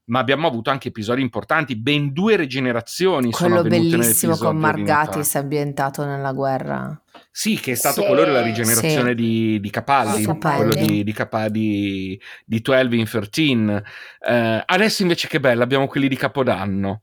Ma 0.05 0.17
abbiamo 0.19 0.47
avuto 0.47 0.71
anche 0.71 0.87
episodi 0.87 1.21
importanti, 1.21 1.75
ben 1.75 2.13
due 2.13 2.35
rigenerazioni 2.35 3.31
sono 3.31 3.61
quello 3.61 3.69
bellissimo 3.69 4.35
con. 4.37 4.57
Margatis 4.57 5.35
ambientato 5.35 6.03
nella 6.03 6.31
guerra. 6.31 6.99
Sì, 7.29 7.59
che 7.59 7.73
è 7.73 7.75
stato 7.75 8.01
Sì, 8.01 8.07
quello 8.07 8.23
della 8.23 8.41
rigenerazione 8.41 9.09
sì. 9.09 9.15
di, 9.15 9.59
di 9.59 9.69
Capaldi, 9.69 10.17
Di 10.21 10.25
Capaldi. 10.25 10.57
quello 10.75 10.85
di, 10.87 11.03
di, 11.03 11.13
Capa- 11.13 11.49
di, 11.49 12.19
di 12.43 12.59
12 12.61 12.97
in 12.99 13.05
13. 13.05 13.83
Eh, 14.27 14.63
adesso 14.65 15.01
invece 15.03 15.27
che 15.27 15.39
bello, 15.39 15.61
abbiamo 15.61 15.85
quelli 15.87 16.07
di 16.07 16.15
Capodanno. 16.15 17.01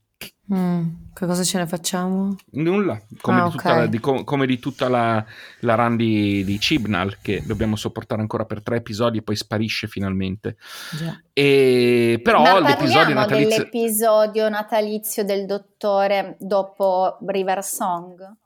Mm, 0.52 0.88
che 1.16 1.24
cosa 1.24 1.42
ce 1.42 1.56
ne 1.56 1.66
facciamo? 1.66 2.36
Nulla, 2.52 3.00
come, 3.22 3.40
Ah, 3.40 3.44
di, 3.44 3.50
tutta 3.52 3.70
ok. 3.70 3.76
la, 3.78 3.86
di 3.86 3.98
co- 4.00 4.24
come 4.24 4.44
di 4.44 4.58
tutta 4.58 4.88
la, 4.90 5.24
la 5.60 5.74
run 5.74 5.96
di, 5.96 6.44
di 6.44 6.58
Chibnall, 6.58 7.16
che 7.22 7.42
dobbiamo 7.46 7.74
sopportare 7.74 8.20
ancora 8.20 8.44
per 8.44 8.62
tre 8.62 8.76
episodi 8.76 9.18
e 9.18 9.22
poi 9.22 9.34
sparisce 9.34 9.86
finalmente. 9.86 10.56
Già. 10.92 11.18
E, 11.32 12.20
però 12.22 12.42
Ma 12.42 12.58
l'episodio 12.60 13.14
natalizio... 13.14 13.48
dell'episodio 13.48 14.48
natalizio 14.50 15.24
del 15.24 15.46
dottore 15.46 16.36
dopo 16.38 17.16
River 17.26 17.64
Song? 17.64 18.36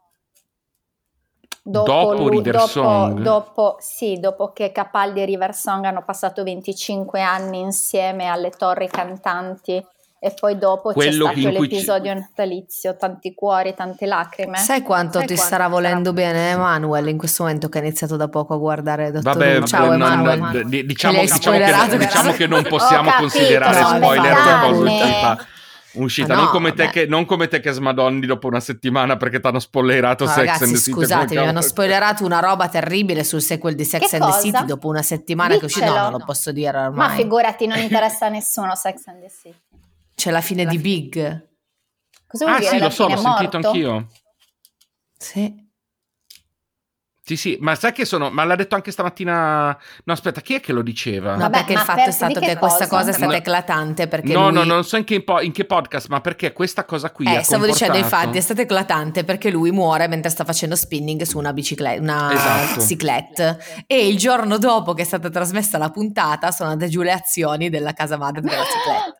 Dopo 1.62 2.29
River 2.29 2.55
dopo, 2.55 2.69
Song? 2.69 3.21
dopo- 3.21 3.77
sì, 3.81 4.19
dopo 4.21 4.53
che 4.53 4.71
Capaldi 4.71 5.23
e 5.23 5.25
River 5.25 5.55
Song 5.55 5.85
hanno 5.85 6.05
passato 6.05 6.45
25 6.45 7.21
anni 7.21 7.59
insieme 7.59 8.27
alle 8.27 8.50
torri 8.50 8.87
cantanti 8.89 9.85
e 10.23 10.35
poi 10.39 10.59
dopo 10.59 10.93
Quello 10.93 11.29
c'è 11.29 11.33
stato 11.33 11.49
in 11.49 11.55
cui 11.55 11.69
l'episodio 11.69 12.12
natalizio, 12.12 12.95
tanti 12.97 13.33
cuori, 13.35 13.75
tante 13.75 14.05
lacrime. 14.05 14.59
Sai 14.59 14.83
quanto 14.83 15.19
Sai 15.19 15.27
ti 15.27 15.33
quanto 15.35 15.49
starà 15.49 15.69
volendo 15.69 16.12
bene 16.12 16.50
Emanuel 16.50 17.09
in 17.09 17.17
questo 17.17 17.45
momento 17.45 17.71
che 17.71 17.79
ha 17.79 17.81
iniziato 17.81 18.17
da 18.17 18.29
poco 18.29 18.53
a 18.53 18.59
guardare 18.59 19.11
Dottor 19.12 19.33
Vabbè, 19.33 19.59
Who? 19.61 19.67
Ciao 19.67 19.87
no, 19.87 19.97
no, 19.97 20.07
Emanuel. 20.12 20.39
no, 20.41 20.53
d- 20.69 20.83
diciamo, 20.85 21.21
diciamo 21.23 21.57
che, 21.57 21.97
diciamo 21.99 22.33
che 22.33 22.47
non 22.47 22.62
possiamo 22.69 23.11
capito, 23.11 23.31
considerare 23.31 23.81
no, 23.81 23.87
spoiler 23.87 24.33
una 24.33 24.61
cosa 24.61 24.67
uscita. 24.67 25.47
uscita. 25.93 26.29
Ma 26.29 26.35
non, 26.35 26.45
no, 26.45 26.50
come 26.50 26.75
te 26.75 26.89
che, 26.91 27.07
non 27.07 27.25
come 27.25 27.49
te 27.49 27.61
che 27.61 27.73
smadonni 27.73 28.27
dopo 28.27 28.47
una 28.47 28.61
settimana 28.61 29.17
perché 29.17 29.41
ti 29.41 29.47
hanno 29.47 29.59
spoilerato 29.59 30.25
No, 30.25 30.31
Sex 30.31 30.39
ragazzi, 30.39 30.65
and 30.65 30.73
the 30.75 30.79
City. 30.79 30.93
scusate, 30.93 31.35
mi 31.41 31.47
hanno 31.47 31.62
spoilerato 31.62 32.27
una 32.27 32.41
roba 32.41 32.69
terribile 32.69 33.25
sul 33.25 33.41
sequel 33.41 33.75
di 33.75 33.85
Sex 33.87 34.07
Che 34.11 34.17
and 34.17 34.25
the 34.27 34.31
cosa? 34.33 34.41
City 34.43 34.65
dopo 34.67 34.87
una 34.87 35.00
settimana 35.03 35.55
che 35.55 35.61
è 35.61 35.65
uscito. 35.65 35.87
No, 35.87 35.91
Diccelo. 35.93 36.11
non 36.11 36.19
lo 36.19 36.25
posso 36.27 36.53
dire 36.53 36.73
Ma 36.79 36.87
ormai. 36.89 37.17
figurati, 37.17 37.67
non 37.67 37.79
interessa 37.79 38.27
a 38.27 38.29
nessuno 38.29 38.75
Sex 38.75 39.07
and 39.07 39.21
the 39.23 39.31
City. 39.31 39.57
C'è 40.21 40.31
la 40.31 40.43
fine 40.43 40.67
di 40.67 40.77
Big. 40.79 41.49
Cosa 42.27 42.45
vuol 42.45 42.57
Ah 42.57 42.59
dire? 42.59 42.71
sì, 42.73 42.79
La 42.79 42.85
lo 42.85 42.91
so, 42.91 43.05
fine 43.07 43.17
l'ho 43.17 43.23
sentito 43.23 43.57
anch'io. 43.57 44.09
Sì. 45.17 45.69
Sì, 47.23 47.37
sì, 47.37 47.57
ma 47.61 47.75
sai 47.77 47.93
che 47.93 48.05
sono... 48.05 48.29
Ma 48.31 48.45
l'ha 48.45 48.55
detto 48.57 48.75
anche 48.75 48.91
stamattina... 48.91 49.77
No, 50.05 50.12
aspetta, 50.12 50.41
chi 50.43 50.55
è 50.57 50.61
che 50.61 50.73
lo 50.73 50.83
diceva? 50.83 51.33
No, 51.35 51.39
Vabbè, 51.43 51.59
perché 51.59 51.73
il 51.75 51.79
fatto 51.79 52.00
è 52.00 52.11
stato 52.11 52.39
che 52.41 52.47
che 52.47 52.57
questa 52.57 52.87
cosa? 52.89 53.11
è 53.11 53.12
stata 53.12 53.31
No. 53.31 53.37
eclatante 53.39 54.09
perché 54.09 54.33
no, 54.35 54.50
lui... 54.50 54.53
no, 54.59 54.65
non 54.65 54.85
so 54.85 54.97
in 54.97 55.05
che, 55.05 55.15
in 55.15 55.25
po- 55.25 55.41
in 55.41 55.53
che 55.53 55.65
podcast, 55.65 56.09
ma 56.09 56.21
perché 56.21 56.53
questa 56.53 56.85
cosa 56.85 57.11
qui 57.12 57.27
Eh, 57.33 57.43
stavo 57.43 57.65
dicendo 57.67 57.93
comportato- 57.95 58.23
infatti 58.25 58.39
è 58.39 58.41
stato 58.43 58.61
eclatante 58.62 59.25
perché 59.25 59.49
lui 59.50 59.71
muore 59.71 60.07
mentre 60.09 60.29
sta 60.29 60.45
facendo 60.45 60.75
spinning 60.77 61.23
su 61.23 61.39
una 61.39 61.53
bicicletta, 61.55 62.00
una 62.03 62.33
Esatto. 62.33 62.81
cyclette 62.81 63.59
e 63.87 64.07
il 64.09 64.19
giorno 64.19 64.59
dopo 64.59 64.93
che 64.93 65.03
è 65.03 65.05
stata 65.07 65.31
trasmessa 65.31 65.79
la 65.79 65.91
puntata 65.91 66.50
sono 66.50 66.71
andate 66.71 66.91
giù 66.91 67.00
le 67.03 67.12
azioni 67.12 67.71
della 67.71 67.93
casa 67.93 68.17
madre 68.19 68.41
della 68.43 68.62
cyclette. 68.65 69.19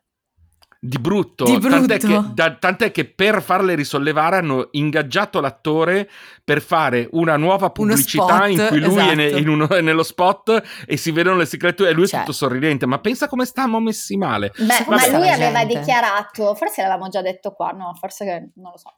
Di 0.83 0.97
brutto, 0.97 1.43
Di 1.43 1.59
brutto. 1.59 1.85
Tant'è, 1.85 1.99
che, 1.99 2.21
da- 2.33 2.55
tant'è 2.55 2.89
che 2.89 3.05
per 3.05 3.43
farle 3.43 3.75
risollevare 3.75 4.37
hanno 4.37 4.69
ingaggiato 4.71 5.39
l'attore 5.39 6.09
per 6.43 6.59
fare 6.59 7.07
una 7.11 7.37
nuova 7.37 7.69
pubblicità 7.69 8.25
spot, 8.25 8.49
in 8.49 8.65
cui 8.67 8.79
lui 8.79 8.97
è, 8.97 9.13
ne- 9.13 9.25
esatto. 9.27 9.41
in 9.43 9.47
uno- 9.49 9.69
è 9.69 9.81
nello 9.81 10.01
spot 10.01 10.63
e 10.87 10.97
si 10.97 11.11
vedono 11.11 11.35
le 11.37 11.45
sigarette 11.45 11.87
e 11.87 11.91
lui 11.91 12.07
Cioè. 12.07 12.21
è 12.21 12.23
tutto 12.23 12.33
sorridente. 12.35 12.87
Ma 12.87 12.97
pensa 12.97 13.27
come 13.27 13.45
stiamo 13.45 13.79
messi 13.79 14.17
male. 14.17 14.51
Beh, 14.57 14.85
ma 14.87 15.07
lui 15.19 15.29
aveva 15.29 15.59
gente- 15.59 15.77
dichiarato, 15.77 16.55
forse 16.55 16.81
l'avevamo 16.81 17.09
già 17.09 17.21
detto 17.21 17.51
qua, 17.51 17.69
no, 17.69 17.93
forse 17.99 18.25
che 18.25 18.49
non 18.55 18.71
lo 18.71 18.77
so. 18.79 18.91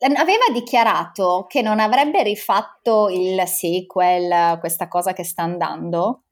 Eh, 0.00 0.06
Aveva 0.16 0.46
dichiarato 0.52 1.46
che 1.48 1.62
non 1.62 1.78
avrebbe 1.78 2.24
rifatto 2.24 3.08
il 3.10 3.40
sequel, 3.46 4.58
questa 4.58 4.88
cosa 4.88 5.12
che 5.12 5.22
sta 5.22 5.42
andando, 5.44 6.24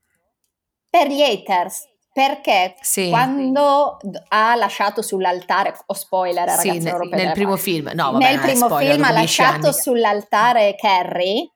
per 0.90 1.06
gli 1.06 1.20
haters, 1.22 1.84
perché 2.12 2.74
Sì. 2.80 3.08
quando 3.08 3.98
ha 4.28 4.54
lasciato 4.56 5.00
sull'altare, 5.02 5.74
o 5.86 5.94
spoiler 5.94 6.48
Sì, 6.50 6.56
ragazzi, 6.68 6.78
nel, 6.82 6.90
non 6.92 6.98
rompete 6.98 7.16
nel 7.16 7.26
le 7.28 7.32
primo 7.34 7.56
film. 7.56 7.90
No, 7.94 8.12
vabbè, 8.12 8.24
nel 8.24 8.34
non 8.36 8.44
primo 8.44 8.66
spoiler, 8.66 8.92
film 8.94 9.04
ha 9.04 9.10
lasciato 9.12 9.66
anni. 9.66 9.72
sull'altare 9.74 10.74
Carrie, 10.76 11.50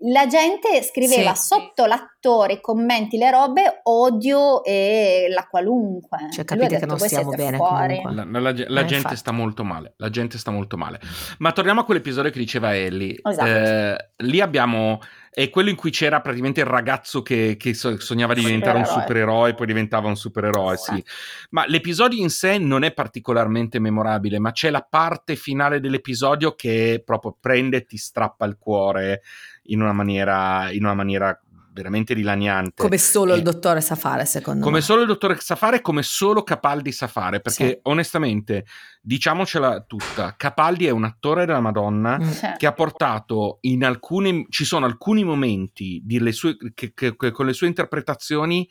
la 0.00 0.26
gente 0.26 0.82
scriveva 0.82 1.34
Sì. 1.34 1.46
sotto 1.46 1.86
l'attore 1.86 2.54
i 2.54 2.60
commenti, 2.60 3.16
le 3.16 3.30
robe, 3.30 3.80
odio 3.84 4.62
e 4.62 5.26
la 5.30 5.46
qualunque. 5.48 6.18
Cioè, 6.32 6.44
capite 6.44 6.66
che 6.66 6.74
detto, 6.74 6.86
non 6.86 6.98
"Voi 6.98 7.08
stiamo 7.08 7.30
bene 7.30 7.56
fuori". 7.56 8.02
comunque. 8.02 8.14
La, 8.14 8.40
la- 8.40 8.64
la 8.68 8.80
Eh, 8.80 8.84
gente 8.84 8.94
infatti. 8.96 9.16
sta 9.16 9.32
molto 9.32 9.64
male. 9.64 9.94
La 9.96 10.10
gente 10.10 10.36
sta 10.36 10.50
molto 10.50 10.76
male. 10.76 11.00
Ma 11.38 11.50
torniamo 11.52 11.80
a 11.80 11.84
quell'episodio 11.84 12.30
che 12.30 12.38
diceva 12.38 12.76
Ellie. 12.76 13.16
Esatto. 13.22 13.46
Eh, 13.48 14.10
lì 14.18 14.40
abbiamo. 14.42 15.00
È 15.38 15.50
quello 15.50 15.68
in 15.68 15.76
cui 15.76 15.90
c'era 15.90 16.22
praticamente 16.22 16.60
il 16.60 16.66
ragazzo 16.66 17.20
che, 17.20 17.56
che 17.58 17.74
so- 17.74 18.00
sognava 18.00 18.32
di 18.32 18.40
diventare 18.40 18.78
un 18.78 18.86
Supereroe. 18.86 19.52
poi 19.52 19.66
diventava 19.66 20.08
un 20.08 20.16
supereroe, 20.16 20.78
sì. 20.78 21.04
Ma 21.50 21.66
l'episodio 21.66 22.22
in 22.22 22.30
sé 22.30 22.56
non 22.56 22.84
è 22.84 22.94
particolarmente 22.94 23.78
memorabile, 23.78 24.38
ma 24.38 24.52
c'è 24.52 24.70
la 24.70 24.80
parte 24.80 25.36
finale 25.36 25.78
dell'episodio 25.78 26.54
che 26.54 27.02
proprio 27.04 27.36
prende 27.38 27.76
e 27.76 27.84
ti 27.84 27.98
strappa 27.98 28.46
il 28.46 28.56
cuore 28.58 29.20
in 29.64 29.82
una 29.82 29.92
maniera, 29.92 30.70
in 30.70 30.84
una 30.84 30.94
maniera 30.94 31.38
veramente 31.76 32.14
dilaniante. 32.14 32.82
Come 32.82 32.96
solo 32.98 33.34
E- 33.34 33.36
il 33.36 33.42
dottore 33.42 33.80
sa 33.82 33.94
fare, 33.94 34.24
secondo 34.24 34.62
come 34.64 34.76
me. 34.78 34.82
solo 34.82 35.02
il 35.02 35.06
dottore 35.06 35.36
sa 35.38 35.54
fare, 35.56 35.82
come 35.82 36.02
solo 36.02 36.42
Capaldi 36.42 36.90
sa 36.90 37.06
fare, 37.06 37.40
perché 37.40 37.66
Sì. 37.68 37.78
onestamente, 37.82 38.64
diciamocela 39.02 39.82
tutta, 39.86 40.34
Capaldi 40.36 40.86
è 40.86 40.90
un 40.90 41.04
attore 41.04 41.44
della 41.46 41.60
Madonna 41.60 42.18
Mm. 42.18 42.32
Cioè, 42.32 42.54
che 42.56 42.66
ha 42.66 42.72
portato 42.72 43.58
in 43.62 43.84
alcuni, 43.84 44.46
ci 44.48 44.64
sono 44.64 44.86
alcuni 44.86 45.22
momenti 45.24 46.00
delle 46.04 46.32
sue- 46.32 46.56
che, 46.74 46.92
che- 46.94 47.14
che 47.16 47.30
con 47.30 47.46
le 47.46 47.52
sue 47.52 47.66
interpretazioni 47.66 48.68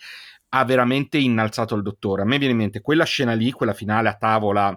ha 0.49 0.63
veramente 0.65 1.17
innalzato 1.17 1.75
il 1.75 1.81
dottore. 1.83 2.21
A 2.23 2.25
me 2.25 2.37
viene 2.37 2.53
in 2.53 2.59
mente 2.59 2.81
quella 2.81 3.03
scena 3.03 3.33
lì, 3.33 3.51
quella 3.51 3.73
finale 3.73 4.09
a 4.09 4.15
tavola 4.15 4.69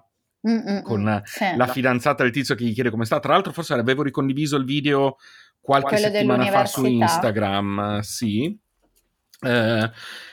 mm, 0.48 0.56
mm, 0.70 0.82
con 0.82 1.22
sì. 1.24 1.44
la 1.56 1.66
fidanzata 1.66 2.22
del 2.22 2.32
tizio 2.32 2.54
che 2.54 2.64
gli 2.64 2.74
chiede 2.74 2.90
come 2.90 3.04
sta. 3.04 3.18
Tra 3.20 3.32
l'altro, 3.32 3.52
forse 3.52 3.74
avevo 3.74 4.02
ricondiviso 4.02 4.56
il 4.56 4.64
video 4.64 5.16
qualche 5.68 5.96
Quello 5.96 6.06
settimana 6.10 6.46
fa 6.46 6.64
su. 6.64 6.86
Instagram, 6.86 8.00
sì. 8.00 8.58
Eh, 9.40 9.90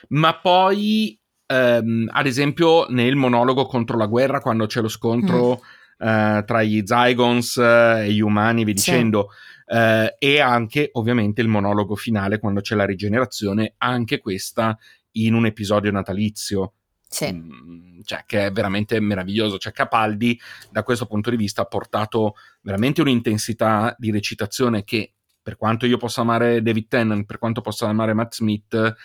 ma 0.07 0.39
poi, 0.39 1.19
ehm, 1.45 2.09
ad 2.09 2.25
esempio, 2.25 2.85
nel 2.87 3.17
monologo 3.17 3.65
contro 3.65 3.97
la 3.97 4.05
guerra, 4.05 4.39
quando 4.39 4.65
c'è 4.65 4.79
lo 4.79 4.87
scontro 4.87 5.61
eh, 5.97 6.43
tra 6.45 6.63
gli 6.63 6.81
Zygons 6.85 7.57
eh, 7.57 8.05
e 8.05 8.11
gli 8.13 8.21
umani, 8.21 8.63
vi 8.63 8.77
Sì. 8.77 8.91
dicendo, 8.91 9.27
eh, 9.65 10.15
e 10.17 10.39
anche 10.39 10.89
ovviamente 10.93 11.41
il 11.41 11.49
monologo 11.49 11.95
finale 11.95 12.39
quando 12.39 12.61
c'è 12.61 12.75
la 12.75 12.85
rigenerazione, 12.85 13.73
anche 13.79 14.19
questa 14.19 14.77
in 15.17 15.33
un 15.33 15.45
episodio 15.45 15.91
natalizio. 15.91 16.73
Sì. 17.07 17.31
Mm, 17.31 18.01
cioè 18.03 18.23
che 18.25 18.47
è 18.47 18.51
veramente 18.51 18.99
meraviglioso. 18.99 19.57
Cioè, 19.57 19.71
Capaldi, 19.71 20.39
da 20.71 20.83
questo 20.83 21.05
punto 21.05 21.29
di 21.29 21.37
vista, 21.37 21.61
ha 21.61 21.65
portato 21.65 22.35
veramente 22.61 23.01
un'intensità 23.01 23.95
di 23.97 24.11
recitazione 24.11 24.83
che, 24.83 25.14
per 25.45 25.57
quanto 25.57 25.85
io 25.85 25.97
possa 25.97 26.21
amare 26.21 26.63
David 26.63 26.87
Tennant, 26.87 27.23
per 27.23 27.37
quanto 27.37 27.61
possa 27.61 27.87
amare 27.87 28.15
Matt 28.15 28.33
Smith, 28.33 28.95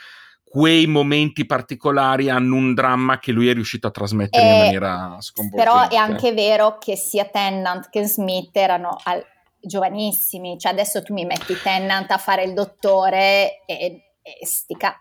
quei 0.42 0.86
momenti 0.86 1.44
particolari 1.44 2.30
hanno 2.30 2.56
un 2.56 2.72
dramma 2.72 3.18
che 3.18 3.30
lui 3.30 3.50
è 3.50 3.52
riuscito 3.52 3.86
a 3.86 3.90
trasmettere 3.90 4.46
in 4.46 4.52
Eh, 4.52 4.56
maniera 4.56 5.16
sconvolgente. 5.20 5.70
Però 5.70 5.88
è 5.90 5.96
anche 5.96 6.32
vero 6.32 6.78
che 6.78 6.96
sia 6.96 7.26
Tennant 7.26 7.90
che 7.90 8.06
Smith 8.06 8.56
erano 8.56 8.96
al- 9.04 9.22
giovanissimi, 9.60 10.58
cioè 10.58 10.72
adesso 10.72 11.02
tu 11.02 11.12
mi 11.12 11.26
metti 11.26 11.54
Tennant 11.62 12.10
a 12.10 12.16
fare 12.16 12.44
il 12.44 12.54
dottore 12.54 13.62
e, 13.66 14.14
e 14.22 14.46
stica. 14.46 14.98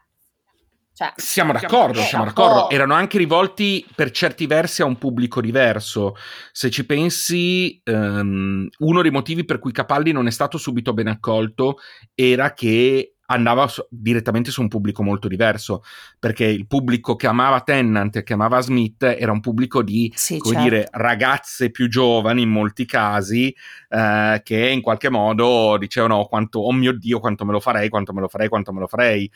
Cioè, 1.00 1.14
Siamo 1.16 1.54
d'accordo, 1.54 2.02
siamo 2.02 2.26
d'accordo. 2.26 2.70
Erano 2.70 2.94
anche 2.94 3.18
rivolti 3.18 3.86
per 3.96 4.12
certi 4.12 4.48
versi 4.48 4.82
a 4.82 4.86
un 4.86 4.98
pubblico 4.98 5.40
diverso. 5.40 6.16
Se 6.52 6.70
ci 6.70 6.86
pensi, 6.86 7.80
ehm, 7.82 8.68
uno 8.80 9.02
dei 9.02 9.10
motivi 9.10 9.46
per 9.46 9.60
cui 9.60 9.72
Capaldi 9.72 10.12
non 10.12 10.28
è 10.28 10.32
stato 10.32 10.58
subito 10.58 10.94
ben 10.94 11.08
accolto 11.08 11.78
era 12.14 12.54
che 12.54 13.14
andava 13.32 13.68
su- 13.68 13.86
direttamente 13.90 14.52
su 14.52 14.62
un 14.62 14.68
pubblico 14.68 15.04
molto 15.04 15.28
diverso, 15.28 15.84
perché 16.18 16.46
il 16.46 16.68
pubblico 16.68 17.16
che 17.16 17.28
amava 17.28 17.62
Tennant 17.62 18.16
e 18.18 18.24
che 18.24 18.34
amava 18.34 18.60
Smith 18.60 19.04
era 19.04 19.32
un 19.32 19.40
pubblico 19.40 19.82
di 19.84 20.12
Sì, 20.16 20.38
come 20.38 20.56
certo. 20.56 20.70
dire, 20.70 20.88
ragazze 20.92 21.70
più 21.70 21.88
giovani 21.88 22.42
in 22.42 22.50
molti 22.50 22.86
casi 22.86 23.56
eh, 23.90 24.42
che 24.44 24.70
in 24.70 24.82
qualche 24.82 25.10
modo 25.10 25.78
dicevano 25.78 26.26
quanto, 26.26 26.60
oh 26.60 26.72
mio 26.72 26.92
Dio, 26.92 27.20
quanto 27.20 27.46
me 27.46 27.52
lo 27.52 27.60
farei, 27.60 27.90
quanto 27.90 28.14
me 28.14 28.22
lo 28.22 28.28
farei, 28.28 28.50
quanto 28.50 28.74
me 28.74 28.80
lo 28.80 28.88
farei. 28.88 29.32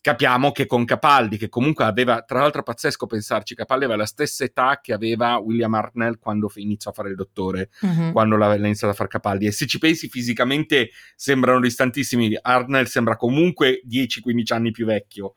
Capiamo 0.00 0.52
che 0.52 0.66
con 0.66 0.84
Capaldi, 0.84 1.36
che 1.36 1.48
comunque 1.48 1.84
aveva, 1.84 2.22
tra 2.22 2.38
l'altro 2.40 2.62
pazzesco 2.62 3.06
pensarci, 3.06 3.54
Capaldi 3.56 3.84
aveva 3.84 3.98
la 3.98 4.06
stessa 4.06 4.44
età 4.44 4.78
che 4.80 4.92
aveva 4.92 5.36
William 5.38 5.74
Hartnell 5.74 6.18
quando 6.18 6.50
iniziò 6.54 6.90
a 6.90 6.94
fare 6.94 7.08
il 7.10 7.16
dottore, 7.16 7.70
Mhm. 7.80 8.12
quando 8.12 8.36
l'ha, 8.36 8.46
l'ha 8.56 8.66
iniziato 8.66 8.92
a 8.92 8.96
fare 8.96 9.08
Capaldi. 9.08 9.46
E 9.46 9.52
se 9.52 9.66
ci 9.66 9.78
pensi 9.78 10.08
fisicamente 10.08 10.90
sembrano 11.16 11.60
distantissimi, 11.60 12.38
Hartnell 12.40 12.84
sembra 12.84 13.16
comunque 13.16 13.80
10-15 13.84 14.52
anni 14.52 14.70
più 14.70 14.86
vecchio, 14.86 15.34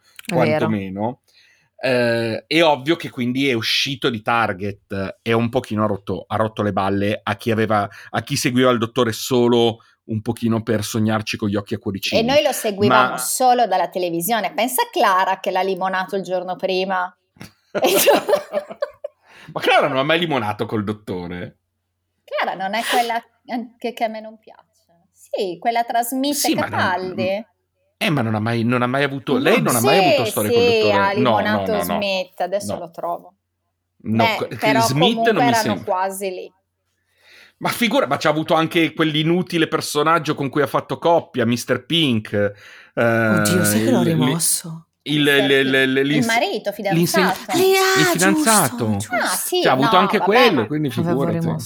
quantomeno. 0.59 1.21
Eh, 1.83 2.43
è 2.45 2.61
ovvio 2.63 2.95
che 2.95 3.09
quindi 3.09 3.49
è 3.49 3.53
uscito 3.53 4.11
di 4.11 4.21
target 4.21 5.17
e 5.23 5.33
un 5.33 5.49
pochino 5.49 5.83
ha 5.83 5.87
rotto, 5.87 6.25
ha 6.27 6.35
rotto 6.35 6.61
le 6.61 6.71
balle 6.73 7.19
a 7.23 7.35
chi, 7.35 7.49
aveva, 7.49 7.89
a 8.11 8.21
chi 8.21 8.35
seguiva 8.35 8.69
il 8.69 8.77
dottore 8.77 9.11
solo 9.11 9.79
un 10.03 10.21
pochino 10.21 10.61
per 10.63 10.83
sognarci 10.83 11.37
con 11.37 11.47
gli 11.49 11.55
occhi 11.55 11.75
a 11.75 11.77
cuoricini. 11.77 12.19
e 12.21 12.23
noi 12.25 12.41
lo 12.43 12.51
seguivamo 12.51 13.09
Ma- 13.11 13.17
solo 13.17 13.67
dalla 13.67 13.89
televisione. 13.89 14.53
Pensa 14.53 14.81
a 14.83 14.89
Clara 14.91 15.39
che 15.39 15.51
l'ha 15.51 15.61
limonato 15.61 16.15
il 16.15 16.23
giorno 16.23 16.55
prima. 16.55 17.15
Ma 19.53 19.59
Clara 19.59 19.87
non 19.87 19.97
ha 19.97 20.03
mai 20.03 20.19
limonato 20.19 20.65
col 20.65 20.83
dottore? 20.83 21.57
Clara 22.23 22.55
non 22.55 22.73
è 22.73 22.81
quella 22.89 23.21
che, 23.77 23.93
che 23.93 24.03
a 24.03 24.07
me 24.07 24.19
non 24.21 24.37
piace. 24.37 24.65
Sì, 25.11 25.57
quella 25.59 25.83
tra 25.83 26.01
Smith 26.03 26.33
Sì, 26.35 26.51
e 26.51 26.55
ma 26.55 26.61
non- 26.61 26.69
Capaldi. 26.69 27.45
Eh, 27.97 28.09
ma 28.09 28.21
non 28.21 28.33
ha 28.35 28.39
mai, 28.39 28.63
non 28.63 28.81
ha 28.81 28.87
mai 28.87 29.03
avuto. 29.03 29.37
Lei 29.37 29.61
non 29.61 29.75
ha 29.75 29.79
Sì, 29.79 29.85
mai 29.85 29.97
avuto 30.05 30.25
storie 30.25 30.51
sì, 30.51 30.57
dottore. 30.81 30.93
ha 30.97 31.11
limonato 31.13 31.71
no, 31.71 31.77
no, 31.77 31.83
no. 31.83 31.83
Smith, 31.83 32.41
adesso 32.41 32.77
lo 32.77 32.89
trovo. 32.89 33.33
No, 34.03 34.25
Beh, 34.39 34.57
però 34.57 34.81
Smith 34.81 35.17
non 35.29 35.35
mi 35.35 35.41
erano 35.49 35.55
sembra. 35.55 35.83
quasi 35.83 36.29
lì. 36.31 36.51
Ma 37.61 37.69
figura, 37.69 38.07
ma 38.07 38.17
c'ha 38.17 38.29
avuto 38.29 38.55
anche 38.55 38.93
quell'inutile 38.93 39.67
personaggio 39.67 40.33
con 40.33 40.49
cui 40.49 40.63
ha 40.63 40.67
fatto 40.67 40.97
coppia, 40.97 41.45
Mr. 41.45 41.85
Pink. 41.85 42.33
eh, 42.33 43.01
Oddio, 43.03 43.63
sai 43.63 43.83
che 43.83 43.91
l'ho 43.91 44.01
rimosso? 44.01 44.85
Il, 45.03 45.25
il, 45.27 45.49
il, 45.51 45.97
il- 46.11 46.25
marito, 46.25 46.71
fidanzato. 46.71 47.57
Lì, 47.57 47.73
ah, 47.75 47.99
il 47.99 48.05
fidanzato. 48.05 48.89
giusto. 48.91 49.15
Ah, 49.15 49.25
sì, 49.27 49.61
Cioè, 49.61 49.71
ha 49.71 49.73
avuto 49.73 49.93
no, 49.93 49.97
anche 49.97 50.17
vabbè, 50.19 50.29
quello, 50.29 50.67
quindi 50.67 50.91
figurati. 50.91 51.45
No, 51.45 51.57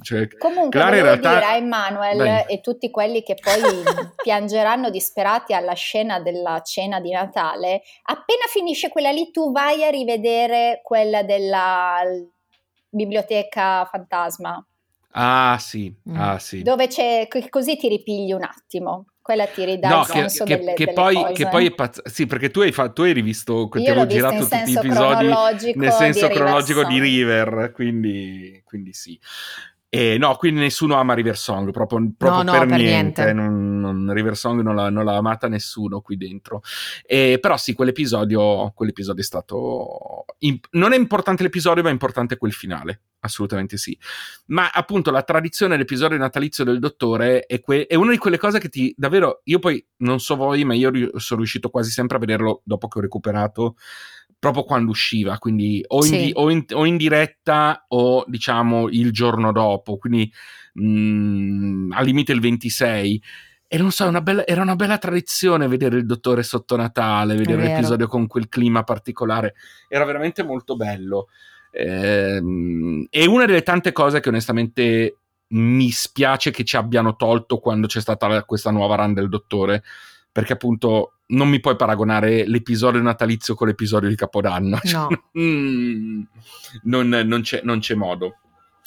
cioè, 0.00 0.28
Comunque 0.38 0.70
Clara 0.78 0.96
in 0.96 1.02
realtà- 1.02 1.34
dire 1.34 1.44
a 1.44 1.56
Emmanuel 1.56 2.16
Vai. 2.18 2.44
e 2.46 2.60
tutti 2.60 2.88
quelli 2.90 3.22
che 3.24 3.34
poi 3.34 3.62
piangeranno 4.22 4.90
disperati 4.90 5.54
alla 5.54 5.72
scena 5.74 6.20
della 6.20 6.62
cena 6.64 7.00
di 7.00 7.10
Natale, 7.10 7.82
appena 8.04 8.42
finisce 8.48 8.90
quella 8.90 9.10
lì 9.10 9.30
tu 9.32 9.50
vai 9.50 9.84
a 9.84 9.90
rivedere 9.90 10.80
quella 10.84 11.24
della 11.24 12.00
biblioteca 12.88 13.84
fantasma, 13.90 14.64
Ah, 15.12 15.56
sì, 15.58 15.92
Mm. 16.08 16.16
ah, 16.16 16.38
sì. 16.38 16.62
dove 16.62 16.86
c'è 16.86 17.26
così 17.48 17.76
ti 17.76 17.88
ripigli 17.88 18.32
un 18.32 18.42
attimo, 18.42 19.06
quella 19.22 19.46
ti 19.46 19.64
ridà 19.64 19.88
No, 19.88 20.00
il 20.00 20.06
che, 20.06 20.12
senso 20.12 20.44
che- 20.44 20.56
delle, 20.58 20.72
che 20.74 20.84
delle 20.84 20.92
poi, 20.94 21.14
cose. 21.14 21.32
che 21.32 21.48
poi 21.48 21.66
è 21.66 21.74
pazz- 21.74 22.06
Sì, 22.08 22.26
perché 22.26 22.50
tu 22.50 22.60
hai, 22.60 22.72
fa- 22.72 22.90
tu 22.90 23.02
hai 23.02 23.12
rivisto, 23.12 23.68
ti 23.68 23.78
Io 23.78 23.94
l'ho 23.94 24.00
avevo 24.02 24.14
girato 24.14 24.36
tutti 24.44 24.56
gli 24.56 24.76
episodi 24.76 25.26
nel 25.74 25.92
senso 25.92 26.26
di 26.28 26.34
cronologico 26.34 26.84
di 26.84 27.00
River 27.00 27.48
River, 27.48 27.72
quindi, 27.72 28.60
quindi 28.64 28.92
sì. 28.92 29.18
E 29.90 30.18
no, 30.18 30.36
quindi 30.36 30.60
nessuno 30.60 30.96
ama 30.96 31.14
River 31.14 31.36
Song, 31.36 31.70
proprio, 31.70 32.12
proprio 32.14 32.42
no, 32.42 32.52
per, 32.52 32.66
per 32.66 32.76
niente. 32.78 33.22
niente. 33.24 33.32
Non, 33.32 33.80
non- 33.80 34.12
River 34.12 34.36
Song 34.36 34.60
non 34.60 34.74
l'ha, 34.74 34.90
non 34.90 35.04
l'ha 35.04 35.16
amata 35.16 35.48
nessuno 35.48 36.02
qui 36.02 36.16
dentro. 36.18 36.60
E, 37.06 37.38
però 37.40 37.56
sì, 37.56 37.72
quell'episodio, 37.72 38.70
quell'episodio 38.74 39.22
è 39.22 39.24
stato... 39.24 40.26
im- 40.40 40.60
non 40.72 40.92
è 40.92 40.96
importante 40.96 41.42
l'episodio, 41.42 41.82
ma 41.82 41.88
è 41.88 41.92
importante 41.92 42.36
quel 42.36 42.52
finale. 42.52 43.00
Assolutamente 43.20 43.78
sì. 43.78 43.98
Ma 44.46 44.68
appunto 44.70 45.10
la 45.10 45.22
tradizione 45.22 45.72
dell'episodio 45.72 46.18
natalizio 46.18 46.64
del 46.64 46.78
dottore 46.80 47.46
è, 47.46 47.58
que- 47.60 47.86
è 47.86 47.94
una 47.94 48.10
di 48.10 48.18
quelle 48.18 48.36
cose 48.38 48.58
che 48.58 48.68
ti 48.68 48.94
davvero. 48.96 49.40
Io 49.44 49.58
poi 49.58 49.84
non 49.98 50.20
so 50.20 50.36
voi, 50.36 50.64
ma 50.64 50.74
io 50.74 50.90
ri- 50.90 51.10
sono 51.14 51.40
riuscito 51.40 51.70
quasi 51.70 51.90
sempre 51.90 52.18
a 52.18 52.20
vederlo 52.20 52.60
dopo 52.64 52.88
che 52.88 52.98
ho 52.98 53.02
recuperato. 53.02 53.76
Proprio 54.38 54.62
quando 54.64 54.90
usciva, 54.90 55.36
quindi 55.38 55.82
o 55.88 55.96
in, 55.98 56.02
Sì. 56.02 56.16
di- 56.18 56.30
o 56.34 56.50
in- 56.50 56.64
o 56.72 56.84
in 56.86 56.96
diretta 56.96 57.84
o 57.88 58.24
diciamo 58.26 58.88
il 58.88 59.10
giorno 59.12 59.52
dopo, 59.52 59.96
quindi 59.98 60.32
mh, 60.74 61.92
al 61.92 62.04
limite 62.04 62.32
il 62.32 62.40
26. 62.40 63.20
E 63.66 63.76
non 63.78 63.90
so, 63.90 64.06
una 64.06 64.20
bella- 64.22 64.46
era 64.46 64.62
una 64.62 64.76
bella 64.76 64.96
tradizione 64.96 65.66
vedere 65.68 65.98
il 65.98 66.06
dottore 66.06 66.42
sotto 66.42 66.76
Natale, 66.76 67.34
vedere 67.34 67.62
l'episodio 67.74 68.06
con 68.06 68.26
quel 68.26 68.48
clima 68.48 68.82
particolare. 68.84 69.54
Era 69.88 70.04
veramente 70.04 70.42
molto 70.42 70.76
bello. 70.76 71.26
Ehm, 71.72 73.06
è 73.10 73.24
una 73.26 73.44
delle 73.44 73.62
tante 73.62 73.92
cose 73.92 74.20
che 74.20 74.28
onestamente 74.28 75.16
mi 75.48 75.90
spiace 75.90 76.50
che 76.50 76.64
ci 76.64 76.76
abbiano 76.76 77.16
tolto 77.16 77.58
quando 77.58 77.86
c'è 77.86 78.00
stata 78.00 78.42
questa 78.44 78.70
nuova 78.70 78.96
run 78.96 79.14
del 79.14 79.28
dottore. 79.28 79.82
Perché 80.30 80.52
appunto 80.54 81.17
non 81.28 81.48
mi 81.48 81.60
puoi 81.60 81.76
paragonare 81.76 82.46
l'episodio 82.46 83.00
natalizio 83.02 83.54
con 83.54 83.66
l'episodio 83.66 84.08
di 84.08 84.16
Capodanno. 84.16 84.78
No. 84.92 85.08
Mm, 85.38 86.22
non, 86.84 87.08
non 87.08 87.42
c'è, 87.42 87.60
non 87.62 87.78
c'è 87.78 87.94
modo. 87.94 88.38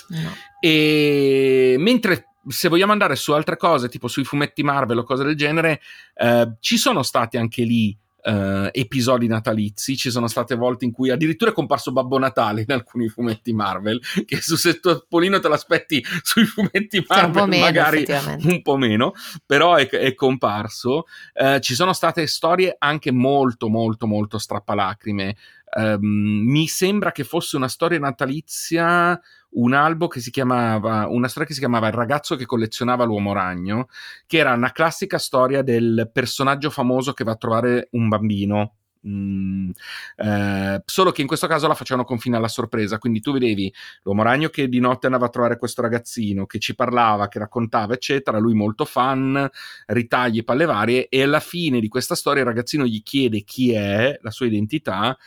No. 0.08 0.30
E 0.60 1.76
mentre 1.80 2.32
se 2.48 2.68
vogliamo 2.68 2.92
andare 2.92 3.16
su 3.16 3.32
altre 3.32 3.56
cose, 3.56 3.88
tipo 3.88 4.08
sui 4.08 4.26
fumetti 4.26 4.64
Marvel 4.64 4.98
o 4.98 5.04
cose 5.04 5.24
del 5.24 5.36
genere, 5.36 5.80
eh, 6.16 6.54
ci 6.60 6.78
sono 6.78 7.04
stati 7.04 7.38
anche 7.38 7.64
lì 7.64 7.98
eh, 8.24 8.70
episodi 8.72 9.28
natalizi. 9.28 9.98
Ci 9.98 10.12
sono 10.12 10.28
state 10.28 10.56
volte 10.56 10.86
in 10.86 10.92
cui 10.92 11.10
addirittura 11.10 11.52
è 11.52 11.54
comparso 11.54 11.92
Babbo 11.92 12.18
Natale 12.18 12.62
in 12.62 12.72
alcuni 12.72 13.08
fumetti 13.08 13.54
Marvel. 13.54 14.00
Che 14.32 14.42
su 14.42 14.56
se 14.56 14.80
Topolino 14.80 15.40
te 15.40 15.48
l'aspetti 15.48 16.04
sui 16.24 16.46
fumetti 16.46 17.04
Marvel, 17.08 17.48
meno, 17.48 17.64
magari 17.64 18.06
un 18.44 18.62
po' 18.62 18.78
meno, 18.78 19.14
però 19.46 19.76
è, 19.76 19.88
è 19.90 20.14
comparso. 20.14 21.06
Eh, 21.34 21.60
ci 21.62 21.76
sono 21.76 21.94
state 21.94 22.28
storie 22.28 22.76
anche 22.78 23.12
molto, 23.12 23.68
molto, 23.68 24.08
molto 24.08 24.38
strappalacrime. 24.38 25.36
Ehm, 25.78 26.02
mi 26.46 26.68
sembra 26.68 27.12
che 27.12 27.24
fosse 27.24 27.56
una 27.56 27.68
storia 27.68 28.00
natalizia, 28.00 29.20
un 29.52 29.74
albo 29.74 30.08
che 30.08 30.20
si 30.20 30.32
chiamava, 30.32 31.08
una 31.08 31.28
storia 31.28 31.48
che 31.48 31.54
si 31.54 31.60
chiamava 31.60 31.88
Il 31.88 31.94
ragazzo 31.94 32.36
che 32.36 32.46
collezionava 32.46 33.04
l'uomo 33.06 33.34
ragno, 33.34 33.88
che 34.28 34.38
era 34.38 34.54
una 34.54 34.72
classica 34.72 35.18
storia 35.18 35.62
del 35.62 36.10
personaggio 36.12 36.70
famoso 36.70 37.14
che 37.14 37.24
va 37.24 37.32
a 37.34 37.36
trovare 37.36 37.88
un 37.92 38.08
bambino. 38.10 38.76
Mm, 39.08 39.72
eh, 40.18 40.82
solo 40.86 41.12
che 41.12 41.22
in 41.22 41.28
questo 41.28 41.48
caso 41.48 41.68
la 41.68 41.74
facevano 41.74 42.06
con 42.06 42.20
fine 42.20 42.38
alla 42.38 42.48
sorpresa, 42.48 43.00
quindi 43.00 43.20
tu 43.20 43.34
vedevi 43.34 43.74
l'uomo 44.04 44.22
ragno 44.22 44.50
che 44.50 44.70
di 44.70 44.80
notte 44.80 45.08
andava 45.08 45.26
a 45.26 45.30
trovare 45.30 45.58
questo 45.58 45.82
ragazzino 45.82 46.46
che 46.46 46.60
ci 46.60 46.76
parlava, 46.76 47.28
che 47.28 47.40
raccontava, 47.40 47.94
eccetera. 47.96 48.38
Lui 48.38 48.54
molto 48.54 48.86
fan, 48.86 49.50
ritagli, 49.88 50.44
palle 50.44 50.66
varie. 50.66 51.08
E 51.10 51.24
alla 51.24 51.40
fine 51.40 51.80
di 51.80 51.88
questa 51.88 52.14
storia 52.16 52.42
il 52.42 52.48
ragazzino 52.48 52.86
gli 52.86 53.02
chiede 53.02 53.42
chi 53.42 53.72
è, 53.74 54.18
la 54.22 54.32
sua 54.32 54.46
identità, 54.46 55.18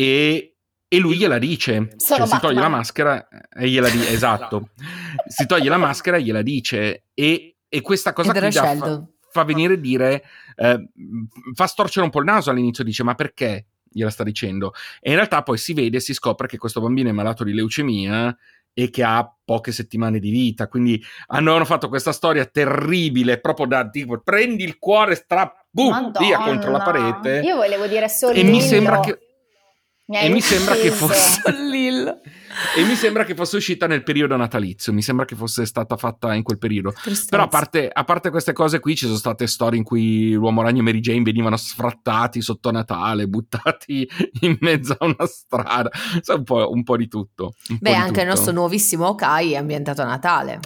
e, 0.00 0.56
e 0.88 0.98
lui 0.98 1.18
gliela 1.18 1.38
dice. 1.38 1.92
Sono 1.96 2.26
Cioè, 2.26 2.34
si 2.34 2.40
toglie 2.40 2.60
la 2.60 2.68
maschera 2.68 3.28
e 3.28 3.68
gliela 3.68 3.90
dice. 3.90 4.08
Esatto. 4.14 4.70
si 5.26 5.44
toglie 5.46 5.68
la 5.68 5.76
maschera 5.76 6.16
e 6.16 6.22
gliela 6.22 6.42
dice. 6.42 7.04
E, 7.12 7.56
e 7.68 7.80
questa 7.82 8.14
cosa 8.14 8.32
qui 8.32 8.50
fa, 8.50 9.06
fa 9.30 9.44
venire 9.44 9.74
a 9.74 9.76
dire, 9.76 10.24
eh, 10.56 10.88
fa 11.54 11.66
storcere 11.66 12.04
un 12.04 12.10
po' 12.10 12.20
il 12.20 12.24
naso 12.24 12.50
all'inizio, 12.50 12.82
dice 12.82 13.02
ma 13.02 13.14
perché 13.14 13.66
gliela 13.90 14.10
sta 14.10 14.24
dicendo? 14.24 14.72
E 15.00 15.10
in 15.10 15.16
realtà 15.16 15.42
poi 15.42 15.58
si 15.58 15.74
vede, 15.74 16.00
si 16.00 16.14
scopre 16.14 16.46
che 16.46 16.56
questo 16.56 16.80
bambino 16.80 17.10
è 17.10 17.12
malato 17.12 17.44
di 17.44 17.52
leucemia 17.52 18.34
e 18.72 18.88
che 18.88 19.02
ha 19.02 19.30
poche 19.44 19.72
settimane 19.72 20.18
di 20.18 20.30
vita, 20.30 20.68
quindi 20.68 21.02
hanno, 21.26 21.62
fatto 21.64 21.88
questa 21.88 22.12
storia 22.12 22.46
terribile, 22.46 23.40
proprio 23.40 23.66
da 23.66 23.88
tipo 23.88 24.18
prendi 24.20 24.64
il 24.64 24.78
cuore, 24.78 25.14
stra 25.14 25.52
boom, 25.68 26.12
via 26.18 26.38
contro 26.38 26.70
la 26.70 26.78
parete. 26.78 27.40
Io 27.44 27.56
volevo 27.56 27.86
dire 27.86 28.08
solo 28.08 28.32
E 28.32 28.44
mi 28.44 28.60
sembra 28.62 29.00
che 29.00 29.29
e 30.12 30.28
mi 30.28 30.40
sembra 30.40 30.74
che 30.74 30.90
fosse 30.90 31.42
e 32.76 32.82
mi 32.84 32.94
sembra 32.94 33.24
che 33.24 33.34
fosse 33.34 33.56
uscita 33.56 33.86
nel 33.86 34.02
periodo 34.02 34.36
natalizio, 34.36 34.92
mi 34.92 35.02
sembra 35.02 35.24
che 35.24 35.36
fosse 35.36 35.64
stata 35.64 35.96
fatta 35.96 36.34
in 36.34 36.42
quel 36.42 36.58
periodo. 36.58 36.92
Tristezza. 36.92 37.28
Però 37.30 37.44
a 37.44 37.48
parte, 37.48 37.88
a 37.92 38.04
parte 38.04 38.30
queste 38.30 38.52
cose 38.52 38.80
qui 38.80 38.96
ci 38.96 39.06
sono 39.06 39.16
state 39.16 39.46
storie 39.46 39.78
in 39.78 39.84
cui 39.84 40.32
l'uomo 40.32 40.62
ragno 40.62 40.80
e 40.80 40.82
Mary 40.82 41.00
Jane 41.00 41.22
venivano 41.22 41.56
sfrattati 41.56 42.40
sotto 42.40 42.70
Natale, 42.70 43.28
buttati 43.28 44.08
in 44.40 44.56
mezzo 44.60 44.96
a 44.98 45.04
una 45.04 45.26
strada, 45.26 45.90
Sai, 46.20 46.36
un, 46.38 46.44
po', 46.44 46.70
un 46.70 46.82
po' 46.82 46.96
di 46.96 47.08
tutto. 47.08 47.54
po' 47.66 47.74
Beh, 47.80 47.90
di 47.90 47.96
anche 47.96 48.08
il 48.08 48.26
tutto. 48.26 48.34
nostro 48.34 48.52
nuovissimo 48.52 49.08
Okai 49.08 49.52
è 49.52 49.56
ambientato 49.56 50.02
a 50.02 50.06
Natale. 50.06 50.60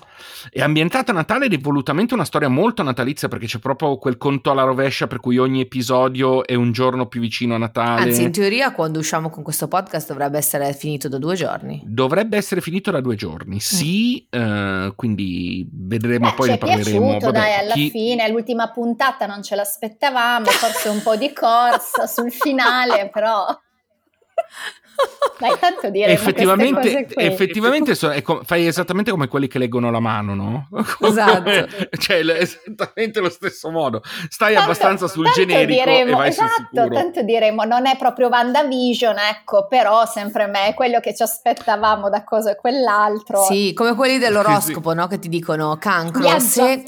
È 0.50 0.60
ambientata 0.60 1.12
a 1.12 1.14
Natale 1.14 1.46
ed 1.46 1.52
è 1.52 1.58
volutamente 1.58 2.14
una 2.14 2.24
storia 2.24 2.48
molto 2.48 2.82
natalizia 2.82 3.28
perché 3.28 3.46
c'è 3.46 3.58
proprio 3.58 3.98
quel 3.98 4.16
conto 4.16 4.50
alla 4.50 4.62
rovescia 4.62 5.06
per 5.06 5.20
cui 5.20 5.38
ogni 5.38 5.60
episodio 5.60 6.46
è 6.46 6.54
un 6.54 6.72
giorno 6.72 7.06
più 7.06 7.20
vicino 7.20 7.54
a 7.54 7.58
Natale. 7.58 8.08
Anzi, 8.08 8.22
in 8.22 8.32
teoria, 8.32 8.72
quando 8.72 8.98
usciamo 8.98 9.30
con 9.34 9.42
questo 9.42 9.66
podcast 9.66 10.06
dovrebbe 10.06 10.38
essere 10.38 10.72
finito 10.74 11.08
da 11.08 11.18
due 11.18 11.34
giorni. 11.34 11.82
Dovrebbe 11.84 12.36
essere 12.36 12.60
finito 12.60 12.92
da 12.92 13.00
due 13.00 13.16
giorni, 13.16 13.58
sì, 13.58 14.24
eh, 14.30 14.92
quindi 14.94 15.68
vedremo, 15.72 16.28
Beh, 16.28 16.34
poi 16.36 16.44
ci 16.46 16.50
ne 16.52 16.56
è 16.56 16.58
parleremo. 16.60 17.00
piaciuto, 17.00 17.26
Vabbè, 17.32 17.38
dai, 17.38 17.54
alla 17.58 17.74
chi- 17.74 17.90
fine, 17.90 18.28
l'ultima 18.28 18.70
puntata 18.70 19.26
non 19.26 19.42
ce 19.42 19.56
l'aspettavamo, 19.56 20.46
forse 20.46 20.88
un 20.88 21.02
po' 21.02 21.16
di 21.16 21.32
corsa 21.32 22.06
sul 22.06 22.30
finale, 22.30 23.10
però... 23.12 23.44
Dai, 25.38 25.58
tanto 25.58 25.90
dire 25.90 26.12
effettivamente, 26.12 27.06
effettivamente 27.16 27.94
so- 27.96 28.10
è 28.10 28.22
co- 28.22 28.42
fai 28.44 28.66
esattamente 28.66 29.10
come 29.10 29.26
quelli 29.26 29.48
che 29.48 29.58
leggono 29.58 29.90
la 29.90 29.98
mano, 30.00 30.34
no? 30.34 30.68
Esatto. 31.00 31.50
cioè, 31.98 32.18
esattamente 32.40 33.20
lo 33.20 33.28
stesso 33.28 33.70
modo. 33.70 34.02
Stai 34.28 34.54
abbastanza 34.54 35.08
sul 35.08 35.24
tanto 35.24 35.40
generico 35.40 35.82
diremo, 35.82 36.12
e 36.12 36.14
vai 36.14 36.28
esatto, 36.28 36.48
sul 36.50 36.68
sicuro. 36.72 36.94
tanto 36.94 37.22
diremo, 37.22 37.64
non 37.64 37.86
è 37.86 37.96
proprio 37.96 38.28
WandaVision, 38.28 39.16
ecco, 39.18 39.66
però 39.66 40.06
sempre 40.06 40.46
me, 40.46 40.68
è 40.68 40.74
quello 40.74 41.00
che 41.00 41.14
ci 41.14 41.22
aspettavamo 41.22 42.08
da 42.08 42.22
cosa 42.24 42.52
e 42.52 42.56
quell'altro. 42.56 43.42
Sì, 43.42 43.72
come 43.74 43.94
quelli 43.94 44.18
dell'oroscopo, 44.18 44.94
no? 44.94 45.06
Che 45.08 45.18
ti 45.18 45.28
dicono, 45.28 45.76
cancro, 45.78 46.20
Viaggia. 46.20 46.38
se, 46.38 46.84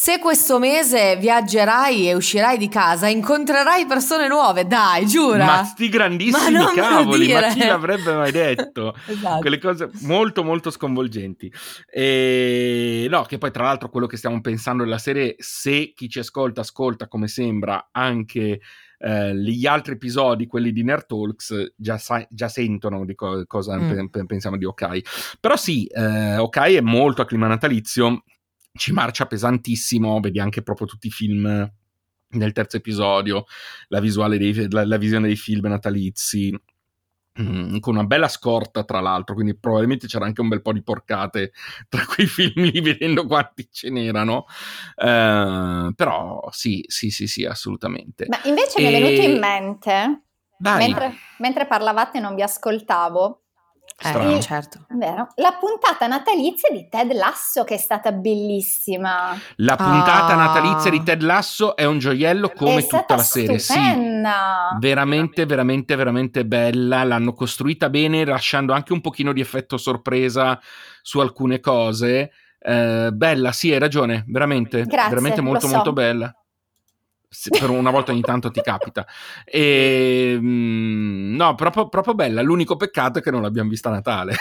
se 0.00 0.20
questo 0.20 0.60
mese 0.60 1.16
viaggerai 1.16 2.08
e 2.08 2.14
uscirai 2.14 2.56
di 2.56 2.68
casa, 2.68 3.08
incontrerai 3.08 3.84
persone 3.86 4.28
nuove, 4.28 4.64
dai, 4.64 5.04
giura. 5.08 5.44
Ma 5.44 5.64
sti 5.64 5.88
grandissimi 5.88 6.52
Ma 6.56 6.72
cavoli, 6.72 7.32
ma 7.32 7.48
chi 7.48 7.66
l'avrebbe 7.66 8.14
mai 8.14 8.30
detto? 8.30 8.94
Esatto. 9.08 9.40
quelle 9.40 9.58
cose 9.58 9.90
molto 10.02 10.44
molto 10.44 10.70
sconvolgenti 10.70 11.52
e 11.90 13.06
no 13.10 13.22
che 13.22 13.38
poi 13.38 13.50
tra 13.50 13.64
l'altro 13.64 13.88
quello 13.90 14.06
che 14.06 14.16
stiamo 14.16 14.40
pensando 14.40 14.84
della 14.84 14.98
serie 14.98 15.34
se 15.38 15.92
chi 15.96 16.08
ci 16.08 16.20
ascolta 16.20 16.60
ascolta 16.60 17.08
come 17.08 17.26
sembra 17.26 17.88
anche 17.90 18.60
eh, 18.98 19.34
gli 19.34 19.66
altri 19.66 19.94
episodi 19.94 20.46
quelli 20.46 20.70
di 20.72 20.84
Nerd 20.84 21.06
Talks 21.06 21.72
già, 21.76 21.98
sa- 21.98 22.26
già 22.30 22.48
sentono 22.48 23.04
di 23.04 23.14
co- 23.14 23.44
cosa 23.46 23.76
Mm. 23.76 24.06
pe- 24.06 24.26
pensiamo 24.26 24.56
di 24.56 24.64
Okai 24.64 25.02
però 25.40 25.56
sì 25.56 25.86
eh, 25.86 26.36
Okai 26.36 26.76
è 26.76 26.80
molto 26.80 27.22
a 27.22 27.26
clima 27.26 27.46
natalizio 27.48 28.22
ci 28.72 28.92
marcia 28.92 29.26
pesantissimo 29.26 30.20
vedi 30.20 30.40
anche 30.40 30.62
proprio 30.62 30.86
tutti 30.86 31.08
i 31.08 31.10
film 31.10 31.72
nel 32.30 32.52
terzo 32.52 32.76
episodio 32.76 33.44
la 33.88 34.00
visuale 34.00 34.38
dei, 34.38 34.70
la, 34.70 34.84
la 34.84 34.96
visione 34.96 35.26
dei 35.28 35.36
film 35.36 35.66
natalizi 35.66 36.54
Mm, 37.40 37.78
con 37.78 37.94
una 37.94 38.04
bella 38.04 38.26
scorta 38.26 38.82
tra 38.82 38.98
l'altro 38.98 39.34
quindi 39.34 39.56
probabilmente 39.56 40.08
c'era 40.08 40.24
anche 40.24 40.40
un 40.40 40.48
bel 40.48 40.60
po' 40.60 40.72
di 40.72 40.82
porcate 40.82 41.52
tra 41.88 42.04
quei 42.04 42.26
film 42.26 42.64
lì 42.64 42.80
vedendo 42.80 43.26
quanti 43.26 43.68
ce 43.70 43.90
n'erano. 43.90 44.46
Eh, 44.96 45.92
però 45.94 46.48
sì 46.50 46.84
sì 46.88 47.10
sì 47.10 47.28
sì 47.28 47.44
assolutamente. 47.44 48.26
Ma 48.28 48.40
invece 48.44 48.80
mi 48.80 48.88
è 48.88 48.96
E- 48.96 49.00
venuto 49.00 49.20
in 49.20 49.38
mente, 49.38 50.22
mentre, 50.58 51.14
mentre 51.38 51.66
parlavate 51.66 52.18
e 52.18 52.20
non 52.20 52.34
vi 52.34 52.42
ascoltavo, 52.42 53.42
Eh, 54.00 54.06
strano. 54.08 54.40
certo. 54.40 54.84
vero? 54.90 55.26
La 55.36 55.56
puntata 55.58 56.06
natalizia 56.06 56.70
di 56.70 56.88
Ted 56.88 57.12
Lasso 57.12 57.64
che 57.64 57.74
è 57.74 57.78
stata 57.78 58.12
bellissima. 58.12 59.36
la 59.56 59.74
puntata 59.76 60.34
Ah. 60.34 60.36
natalizia 60.36 60.90
di 60.90 61.02
Ted 61.02 61.20
Lasso 61.22 61.74
è 61.74 61.84
un 61.84 61.98
gioiello 61.98 62.50
come 62.50 62.76
è 62.76 62.82
tutta 62.82 62.86
stata 62.98 63.16
la 63.16 63.22
serie 63.22 63.58
sì 63.58 63.72
stupenda. 63.72 64.76
veramente 64.78 65.46
veramente 65.46 65.96
veramente 65.96 66.46
bella 66.46 67.02
l'hanno 67.02 67.32
costruita 67.32 67.90
bene 67.90 68.24
lasciando 68.24 68.72
anche 68.72 68.92
un 68.92 69.00
pochino 69.00 69.32
di 69.32 69.40
effetto 69.40 69.76
sorpresa 69.76 70.60
su 71.02 71.18
alcune 71.20 71.58
cose 71.60 72.30
Eh, 72.60 73.10
bella 73.12 73.52
sì 73.52 73.72
hai 73.72 73.78
ragione 73.78 74.24
veramente 74.26 74.82
Grazie, 74.84 75.08
veramente 75.10 75.40
molto 75.40 75.66
so. 75.68 75.74
molto 75.74 75.92
bella 75.92 76.26
Sì, 76.26 76.47
per 77.50 77.68
una 77.68 77.90
volta 77.90 78.12
ogni 78.12 78.22
tanto 78.22 78.50
ti 78.50 78.62
capita 78.62 79.06
e, 79.44 80.36
mm, 80.40 81.36
no 81.36 81.54
proprio, 81.54 81.88
proprio 81.88 82.14
bella 82.14 82.40
l'unico 82.40 82.76
peccato 82.76 83.18
è 83.18 83.22
che 83.22 83.30
non 83.30 83.42
l'abbiamo 83.42 83.68
vista 83.68 83.90
a 83.90 83.92
Natale 83.92 84.34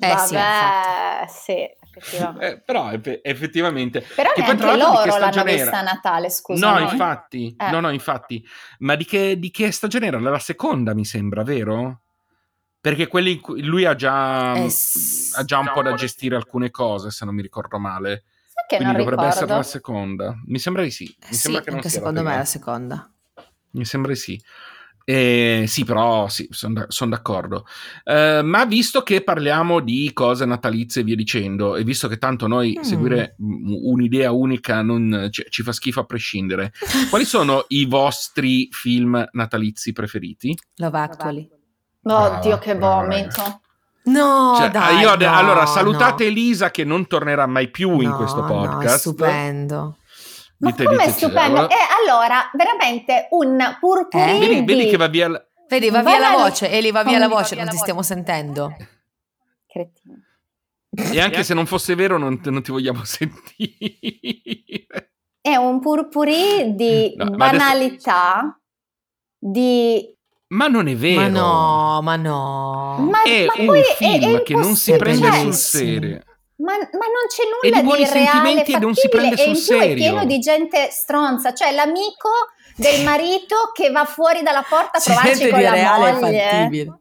Eh. 0.00 0.08
Vabbè, 0.08 1.26
sì, 1.28 1.52
effettivamente. 1.80 2.46
Eh, 2.46 2.60
però 2.60 2.90
eff- 2.90 3.20
effettivamente 3.22 4.00
Però 4.00 4.32
che 4.32 4.42
poi, 4.42 4.56
neanche 4.56 4.72
che 4.72 4.76
loro 4.76 4.94
l'hanno 5.04 5.16
stagione 5.16 5.52
vista 5.52 5.68
era? 5.68 5.78
a 5.78 5.82
Natale, 5.82 6.30
scusa. 6.30 6.68
no, 6.72 6.78
no? 6.80 6.90
infatti, 6.90 7.54
Eh. 7.56 7.70
no, 7.70 7.78
no, 7.78 7.90
infatti, 7.90 8.44
ma 8.80 8.96
di 8.96 9.04
che, 9.04 9.38
di 9.38 9.52
che 9.52 9.70
stagione 9.70 10.06
era? 10.06 10.18
La 10.18 10.38
seconda, 10.40 10.94
mi 10.94 11.04
sembra, 11.04 11.44
vero? 11.44 12.00
Perché 12.80 13.06
quelli 13.06 13.32
in 13.34 13.40
cui 13.40 13.62
lui 13.62 13.84
ha 13.84 13.94
già, 13.94 14.54
Eh, 14.56 14.68
ha 15.36 15.44
già 15.44 15.58
un 15.60 15.70
po' 15.72 15.82
da 15.82 15.94
gestire 15.94 16.34
alcune 16.34 16.70
cose, 16.72 17.10
se 17.12 17.24
non 17.24 17.34
mi 17.34 17.40
ricordo 17.42 17.78
male. 17.78 18.24
Che 18.66 18.76
Quindi 18.76 18.94
non 18.94 19.04
dovrebbe 19.04 19.26
essere 19.26 19.46
la 19.46 19.62
seconda. 19.62 20.34
Mi 20.46 20.58
sembra 20.58 20.82
di 20.82 20.90
sì. 20.90 21.04
Mi 21.04 21.26
Eh 21.28 21.34
sì, 21.34 21.40
sembra 21.40 21.60
che 21.62 21.68
non 21.70 21.78
anche 21.78 21.90
sia 21.90 21.98
secondo 21.98 22.22
me 22.22 22.34
è 22.34 22.36
la 22.38 22.44
seconda. 22.44 23.10
Mi 23.72 23.84
sembra 23.84 24.12
di 24.12 24.18
sì. 24.18 24.42
Eh, 25.06 25.64
sì, 25.68 25.84
però 25.84 26.28
sì, 26.28 26.48
sono 26.50 26.86
son 26.88 27.10
d'accordo. 27.10 27.66
Eh, 28.04 28.40
ma 28.42 28.64
visto 28.64 29.02
che 29.02 29.22
parliamo 29.22 29.80
di 29.80 30.10
cose 30.14 30.46
natalizie 30.46 31.02
e 31.02 31.04
via 31.04 31.14
dicendo, 31.14 31.76
e 31.76 31.84
visto 31.84 32.08
che 32.08 32.16
tanto 32.16 32.46
noi 32.46 32.78
Mm. 32.78 32.82
seguire 32.82 33.34
un'idea 33.38 34.32
unica 34.32 34.80
non, 34.80 35.28
ci, 35.30 35.44
ci 35.50 35.62
fa 35.62 35.72
schifo 35.72 36.00
a 36.00 36.04
prescindere, 36.04 36.72
quali 37.10 37.26
sono 37.26 37.66
i 37.68 37.84
vostri 37.84 38.68
film 38.70 39.28
natalizi 39.32 39.92
preferiti? 39.92 40.56
Love 40.76 40.98
Actually. 40.98 41.50
Brava, 42.00 42.38
Oddio, 42.38 42.58
che 42.58 42.74
brava, 42.74 43.02
vomito. 43.02 43.60
No, 44.06 44.54
Cioè, 44.58 44.70
dai, 44.70 44.98
io 44.98 45.14
no, 45.16 45.34
allora, 45.34 45.64
salutate 45.66 46.24
no. 46.24 46.30
Elisa 46.30 46.70
che 46.70 46.84
non 46.84 47.06
tornerà 47.06 47.46
mai 47.46 47.70
più 47.70 48.00
in 48.00 48.10
No, 48.10 48.16
questo 48.16 48.40
no, 48.40 48.46
è 48.46 48.50
podcast. 48.68 48.98
stupendo. 48.98 49.96
Ma 50.58 50.74
com'è 50.74 50.88
diteci, 50.88 51.10
stupendo? 51.10 51.58
allora- 51.60 51.68
E 51.68 51.76
allora, 52.06 52.50
veramente 52.52 53.28
un 53.30 53.76
purpurino 53.80 54.36
Eh, 54.36 54.38
vedi, 54.38 54.62
vedi 54.64 54.84
di... 54.84 54.90
che 54.90 54.96
va 54.98 55.06
via... 55.08 55.28
l- 55.28 55.46
Vedi, 55.68 55.88
va 55.90 56.02
via 56.02 56.18
la 56.18 56.30
voce, 56.32 56.70
Eli, 56.70 56.90
va 56.90 57.02
via 57.02 57.18
la 57.18 57.28
voce, 57.28 57.54
via 57.54 57.64
non 57.64 57.66
la 57.66 57.70
ti 57.70 57.76
voce. 57.78 57.80
stiamo 57.80 58.02
sentendo. 58.02 58.76
Cretino. 59.66 60.16
E 61.12 61.20
anche 61.20 61.42
se 61.42 61.54
non 61.54 61.66
fosse 61.66 61.94
vero, 61.94 62.18
non, 62.18 62.38
non 62.44 62.62
ti 62.62 62.70
vogliamo 62.70 63.02
sentire. 63.06 65.12
È 65.40 65.56
un 65.56 65.80
purpurì 65.80 66.74
di 66.74 67.14
No, 67.16 67.24
ma 67.36 67.46
adesso- 67.46 67.64
banalità, 67.64 68.60
di... 69.38 70.13
Ma 70.54 70.66
non 70.68 70.86
è 70.88 70.94
vero. 70.96 71.20
Ma 71.20 71.28
no, 71.28 72.00
ma 72.02 72.16
no. 72.16 72.96
Ma, 73.10 73.22
è 73.22 73.44
ma 73.46 73.52
un 73.58 73.66
poi 73.66 73.80
è- 73.80 73.94
film 73.96 74.36
è 74.36 74.42
che 74.42 74.54
non 74.54 74.76
si 74.76 74.94
prende 74.96 75.26
cioè, 75.26 75.40
sul 75.40 75.52
serio. 75.54 76.20
Ma, 76.56 76.72
ma 76.72 76.78
non 76.78 77.26
c'è 77.28 77.42
E 77.42 77.68
nulla 77.68 77.80
di 77.80 77.86
buoni 77.86 78.04
reale, 78.04 78.20
sentimenti 78.30 78.72
e 78.72 78.78
non 78.78 78.94
si 78.94 79.00
fattibile, 79.08 79.34
prende 79.34 79.42
e 79.42 79.48
in 79.48 79.56
sul 79.56 79.66
più 79.66 79.76
è 79.76 79.80
serio. 79.88 79.96
pieno 79.96 80.24
di 80.24 80.38
gente 80.38 80.88
stronza, 80.92 81.52
cioè 81.52 81.72
l'amico 81.72 82.30
del 82.76 83.02
marito 83.02 83.56
che 83.72 83.90
va 83.90 84.04
fuori 84.04 84.42
dalla 84.42 84.64
porta 84.68 84.98
a 84.98 85.00
provarci 85.02 85.48
con 85.48 85.58
di 85.58 85.64
la 85.64 85.70
reale 85.72 86.12
moglie. 86.12 86.40
fattibile. 86.50 86.98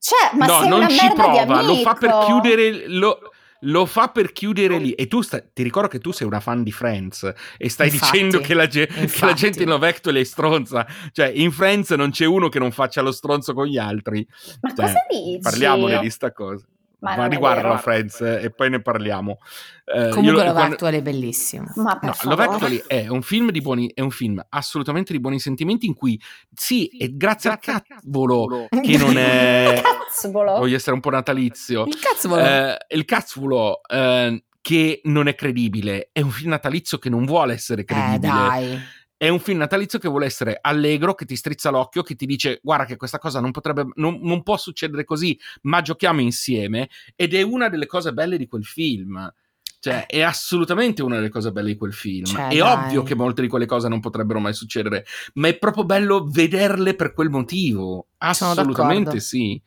Cioè, 0.00 0.30
ma 0.32 0.46
no, 0.46 0.58
sei 0.60 0.68
non 0.68 0.78
una 0.78 0.88
ci 0.88 0.94
merda 1.00 1.26
di 1.28 1.36
prova, 1.46 1.62
lo 1.62 1.74
fa 1.76 1.94
per 1.94 2.18
chiudere. 2.24 2.88
Lo, 2.88 3.18
lo 3.60 3.86
fa 3.86 4.08
per 4.08 4.32
chiudere 4.32 4.78
lì. 4.78 4.92
E 4.92 5.06
tu 5.06 5.20
sta- 5.20 5.40
ti 5.40 5.62
ricordo 5.62 5.88
che 5.88 5.98
tu 5.98 6.12
sei 6.12 6.26
una 6.26 6.40
fan 6.40 6.62
di 6.62 6.72
Friends 6.72 7.32
e 7.58 7.68
stai 7.68 7.88
Infatti, 7.88 8.12
dicendo 8.12 8.40
che 8.40 8.54
la, 8.54 8.66
ge- 8.66 8.86
che 8.86 9.24
la 9.24 9.32
gente 9.32 9.62
in 9.62 9.68
Love 9.68 9.88
Actually 9.88 10.20
è 10.20 10.24
stronza. 10.24 10.86
Cioè, 11.12 11.30
in 11.34 11.52
Friends 11.52 11.90
non 11.90 12.10
c'è 12.10 12.24
uno 12.26 12.48
che 12.48 12.58
non 12.58 12.70
faccia 12.72 13.00
lo 13.02 13.12
stronzo 13.12 13.52
con 13.54 13.66
gli 13.66 13.78
altri. 13.78 14.26
Ma 14.60 14.68
Cioè, 14.74 14.86
cosa 14.86 14.98
dici? 15.10 15.38
Parliamone 15.40 15.98
di 16.00 16.10
sta 16.10 16.32
cosa. 16.32 16.64
Ma 17.00 17.10
Ma, 17.10 17.16
non 17.16 17.24
è 17.26 17.28
riguarda 17.30 17.62
vero. 17.62 17.76
Friends 17.78 18.20
eh, 18.20 18.42
e 18.42 18.50
poi 18.50 18.70
ne 18.70 18.80
parliamo. 18.82 19.38
Eh, 19.84 20.08
Comunque 20.10 20.22
lo- 20.22 20.38
Love 20.44 20.52
quando- 20.52 20.74
Actually 20.74 20.98
è 20.98 21.02
bellissimo. 21.02 21.66
Ma 21.76 21.98
per 21.98 22.08
No, 22.10 22.12
favore. 22.14 22.36
Love 22.36 22.54
Actually 22.54 22.82
è 22.86 23.08
un 23.08 23.22
film 23.22 23.50
di 23.50 23.60
buoni, 23.60 23.90
è 23.94 24.00
un 24.00 24.10
film 24.10 24.44
assolutamente 24.50 25.12
di 25.12 25.20
buoni 25.20 25.40
sentimenti 25.40 25.86
in 25.86 25.94
cui 25.94 26.20
sì, 26.54 26.86
è 26.98 27.08
grazie 27.08 27.50
al 27.50 27.58
cavolo 27.58 28.66
che 28.82 28.96
non 28.98 29.16
è 29.16 29.80
Cazzolo. 30.10 30.58
voglio 30.58 30.76
essere 30.76 30.92
un 30.94 31.00
po' 31.00 31.10
natalizio. 31.10 31.84
Il 31.86 31.98
cazzo 31.98 32.28
vuole. 32.28 32.76
Eh, 32.88 32.96
il 32.96 33.04
cazzulo 33.04 33.80
eh, 33.88 34.44
che 34.60 35.00
non 35.04 35.26
è 35.26 35.34
credibile, 35.34 36.10
è 36.12 36.20
un 36.20 36.30
film 36.30 36.50
natalizio 36.50 36.98
che 36.98 37.08
non 37.08 37.24
vuole 37.24 37.54
essere 37.54 37.80
Eh, 37.82 37.84
credibile. 37.84 38.18
dai. 38.32 38.78
È 39.22 39.28
un 39.28 39.38
film 39.38 39.58
natalizio 39.58 39.98
che 39.98 40.08
vuole 40.08 40.24
essere 40.24 40.56
allegro, 40.62 41.14
che 41.14 41.26
ti 41.26 41.36
strizza 41.36 41.68
l'occhio, 41.68 42.02
che 42.02 42.14
ti 42.14 42.24
dice 42.24 42.58
guarda 42.62 42.86
che 42.86 42.96
questa 42.96 43.18
cosa 43.18 43.38
non 43.38 43.50
potrebbe, 43.50 43.86
non, 43.96 44.18
non 44.22 44.42
può 44.42 44.56
succedere 44.56 45.04
così, 45.04 45.38
ma 45.64 45.82
giochiamo 45.82 46.22
insieme. 46.22 46.88
Ed 47.14 47.34
è 47.34 47.42
una 47.42 47.68
delle 47.68 47.84
cose 47.84 48.14
belle 48.14 48.38
di 48.38 48.46
quel 48.46 48.64
film. 48.64 49.30
Cioè, 49.78 50.06
è 50.06 50.22
assolutamente 50.22 51.02
una 51.02 51.16
delle 51.16 51.28
cose 51.28 51.52
belle 51.52 51.72
di 51.72 51.76
quel 51.76 51.92
film. 51.92 52.24
Cioè, 52.24 52.48
è 52.48 52.56
dai. 52.56 52.60
ovvio 52.60 53.02
che 53.02 53.14
molte 53.14 53.42
di 53.42 53.48
quelle 53.48 53.66
cose 53.66 53.88
non 53.88 54.00
potrebbero 54.00 54.40
mai 54.40 54.54
succedere, 54.54 55.04
ma 55.34 55.48
è 55.48 55.58
proprio 55.58 55.84
bello 55.84 56.24
vederle 56.24 56.94
per 56.94 57.12
quel 57.12 57.28
motivo. 57.28 58.06
Assolutamente 58.16 59.20
sì. 59.20 59.60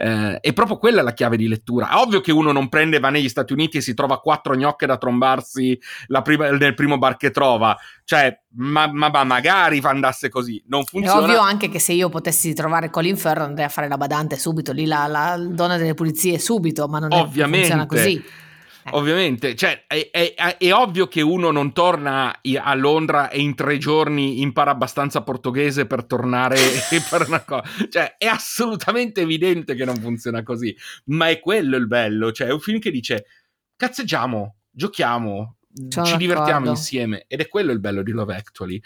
Eh, 0.00 0.38
è 0.40 0.52
proprio 0.52 0.78
quella 0.78 1.02
la 1.02 1.12
chiave 1.12 1.36
di 1.36 1.48
lettura. 1.48 2.00
Ovvio 2.00 2.20
che 2.20 2.30
uno 2.30 2.52
non 2.52 2.68
prende, 2.68 3.00
va 3.00 3.10
negli 3.10 3.28
Stati 3.28 3.52
Uniti 3.52 3.78
e 3.78 3.80
si 3.80 3.94
trova 3.94 4.20
quattro 4.20 4.54
gnocche 4.54 4.86
da 4.86 4.96
trombarsi 4.96 5.76
la 6.06 6.22
prima- 6.22 6.50
nel 6.50 6.74
primo 6.74 6.98
bar 6.98 7.16
che 7.16 7.32
trova. 7.32 7.76
Cioè, 8.04 8.40
ma, 8.54 8.86
ma- 8.92 9.10
ma 9.10 9.24
magari 9.24 9.80
andasse 9.82 10.28
così. 10.28 10.62
Non 10.68 10.82
È 10.82 10.84
funziona. 10.84 11.20
ovvio 11.20 11.40
anche 11.40 11.68
che 11.68 11.80
se 11.80 11.94
io 11.94 12.08
potessi 12.10 12.54
trovare 12.54 12.90
Colin 12.90 13.16
Farrell 13.16 13.46
andrei 13.46 13.66
a 13.66 13.70
fare 13.70 13.88
la 13.88 13.96
badante 13.96 14.36
subito, 14.36 14.70
lì 14.72 14.86
la, 14.86 15.08
la 15.08 15.36
donna 15.36 15.76
delle 15.76 15.94
pulizie 15.94 16.38
subito, 16.38 16.86
ma 16.86 17.00
non, 17.00 17.12
è, 17.12 17.26
funziona 17.28 17.86
così. 17.86 18.24
Ovviamente, 18.96 19.54
cioè, 19.54 19.84
è, 19.86 20.10
è- 20.10 20.34
è 20.58 20.72
ovvio 20.72 21.06
che 21.08 21.20
uno 21.20 21.50
non 21.50 21.72
torna 21.72 22.40
a 22.40 22.74
Londra 22.74 23.28
e 23.30 23.40
in 23.40 23.54
tre 23.54 23.78
giorni 23.78 24.40
impara 24.40 24.70
abbastanza 24.70 25.22
portoghese 25.22 25.86
per 25.86 26.04
tornare 26.04 26.56
e 26.90 27.02
una 27.26 27.42
cosa. 27.44 27.64
Cioè, 27.88 28.16
è 28.16 28.26
assolutamente 28.26 29.20
evidente 29.20 29.74
che 29.74 29.84
non 29.84 29.96
funziona 29.96 30.42
così. 30.42 30.74
Ma 31.06 31.28
è 31.28 31.40
quello 31.40 31.76
il 31.76 31.86
bello. 31.86 32.32
Cioè, 32.32 32.48
è 32.48 32.52
un 32.52 32.60
film 32.60 32.78
che 32.78 32.90
dice: 32.90 33.26
cazzeggiamo, 33.76 34.56
giochiamo. 34.70 35.57
Sono 35.88 36.06
ci 36.06 36.16
divertiamo 36.16 36.50
d'accordo. 36.50 36.70
insieme 36.70 37.24
ed 37.28 37.40
è 37.40 37.48
quello 37.48 37.72
il 37.72 37.78
bello 37.80 38.02
di 38.02 38.10
Love 38.10 38.34
Actually. 38.34 38.80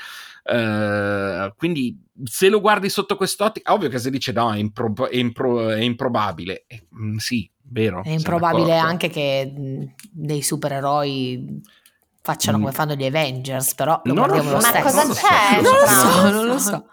Eh, 0.45 1.53
quindi, 1.57 1.99
se 2.25 2.49
lo 2.49 2.61
guardi 2.61 2.89
sotto 2.89 3.17
quest'ottica, 3.17 3.73
ovvio 3.73 3.89
che 3.89 3.99
se 3.99 4.11
dice 4.11 4.33
no, 4.33 4.53
è, 4.53 4.59
impro- 4.59 5.09
è 5.09 5.17
impro- 5.17 5.71
è 5.71 5.81
improbabile. 5.81 6.65
Eh, 6.67 6.87
mm, 6.95 7.17
sì, 7.17 7.49
vero. 7.63 8.03
È 8.03 8.11
improbabile 8.11 8.77
anche 8.77 9.09
che 9.09 9.53
mh, 9.57 9.95
dei 10.11 10.43
supereroi 10.43 11.61
facciano 12.21 12.59
Mm. 12.59 12.61
come 12.61 12.73
fanno 12.73 12.95
gli 12.95 13.05
Avengers, 13.05 13.75
però 13.75 14.01
lo 14.05 14.13
Non 14.15 14.27
lo 14.27 14.33
guardiamo 14.33 14.57
lo 14.57 14.61
so, 14.61 14.73
Ma 14.73 14.81
stesso. 14.81 14.85
cosa 14.85 14.99
non 15.03 15.09
lo 15.09 15.15
so, 15.15 15.27
c'è? 15.27 15.61
Non 15.63 15.73
lo 15.73 15.87
so, 15.87 16.31
non 16.31 16.47
lo 16.47 16.59
so. 16.59 16.87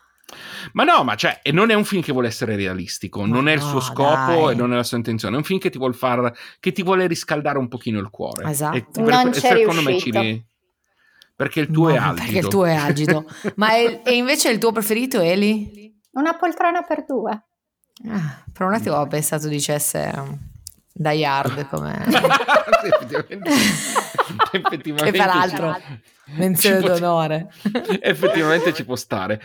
Ma 0.74 0.84
no, 0.84 1.04
ma 1.04 1.16
cioè, 1.16 1.40
e 1.42 1.52
non 1.52 1.70
è 1.70 1.74
un 1.74 1.84
film 1.86 2.02
che 2.02 2.12
vuole 2.12 2.28
essere 2.28 2.56
realistico, 2.56 3.22
Ma 3.22 3.28
non 3.28 3.48
è 3.48 3.54
il 3.54 3.60
no, 3.60 3.66
suo 3.66 3.80
scopo 3.80 4.46
dai. 4.46 4.52
e 4.52 4.56
non 4.56 4.72
è 4.74 4.76
la 4.76 4.84
sua 4.84 4.98
intenzione. 4.98 5.36
È 5.36 5.38
un 5.38 5.44
film 5.44 5.60
che 5.60 5.70
ti 5.70 5.78
vuole 5.78 5.94
far, 5.94 6.32
che 6.60 6.72
ti 6.72 6.84
vuole 6.84 7.08
riscaldare 7.08 7.58
un 7.58 7.68
pochino 7.68 8.00
il 8.00 8.10
cuore. 8.10 8.50
Esatto. 8.50 8.78
E 8.78 9.02
Non 9.02 9.28
e 9.28 9.32
c'è 9.32 9.40
secondo 9.58 9.82
me 9.82 9.98
ci 9.98 10.12
ri- 10.12 10.46
Perché 11.36 11.62
il 11.62 11.72
tuo 11.72 11.90
è 11.90 11.98
No, 11.98 12.06
algido. 12.10 12.24
Perché 12.26 12.40
il 12.40 12.48
tuo 12.48 12.66
è 12.66 12.76
agido. 12.76 13.26
Ma 13.56 13.70
è- 13.74 14.02
e 14.04 14.14
invece 14.16 14.50
il 14.50 14.58
tuo 14.58 14.72
preferito, 14.74 15.20
Eli? 15.22 15.98
Una 16.12 16.36
poltrona 16.36 16.82
per 16.82 17.06
due. 17.06 17.32
Ah, 18.10 18.44
per 18.52 18.66
un 18.66 18.74
attimo 18.74 18.96
ho 18.96 19.08
pensato 19.08 19.48
dicesse 19.48 20.12
um, 20.16 20.38
Die 20.94 21.26
Hard 21.26 21.68
come 21.68 22.02
Sì, 22.08 22.16
effettivamente, 22.88 23.50
effettivamente 24.52 25.12
che 25.12 25.12
peraltro 25.18 25.76
menzione 26.36 26.80
d'onore. 26.82 27.52
effettivamente 28.02 28.74
ci 28.74 28.86
può 28.86 28.96
stare. 28.96 29.42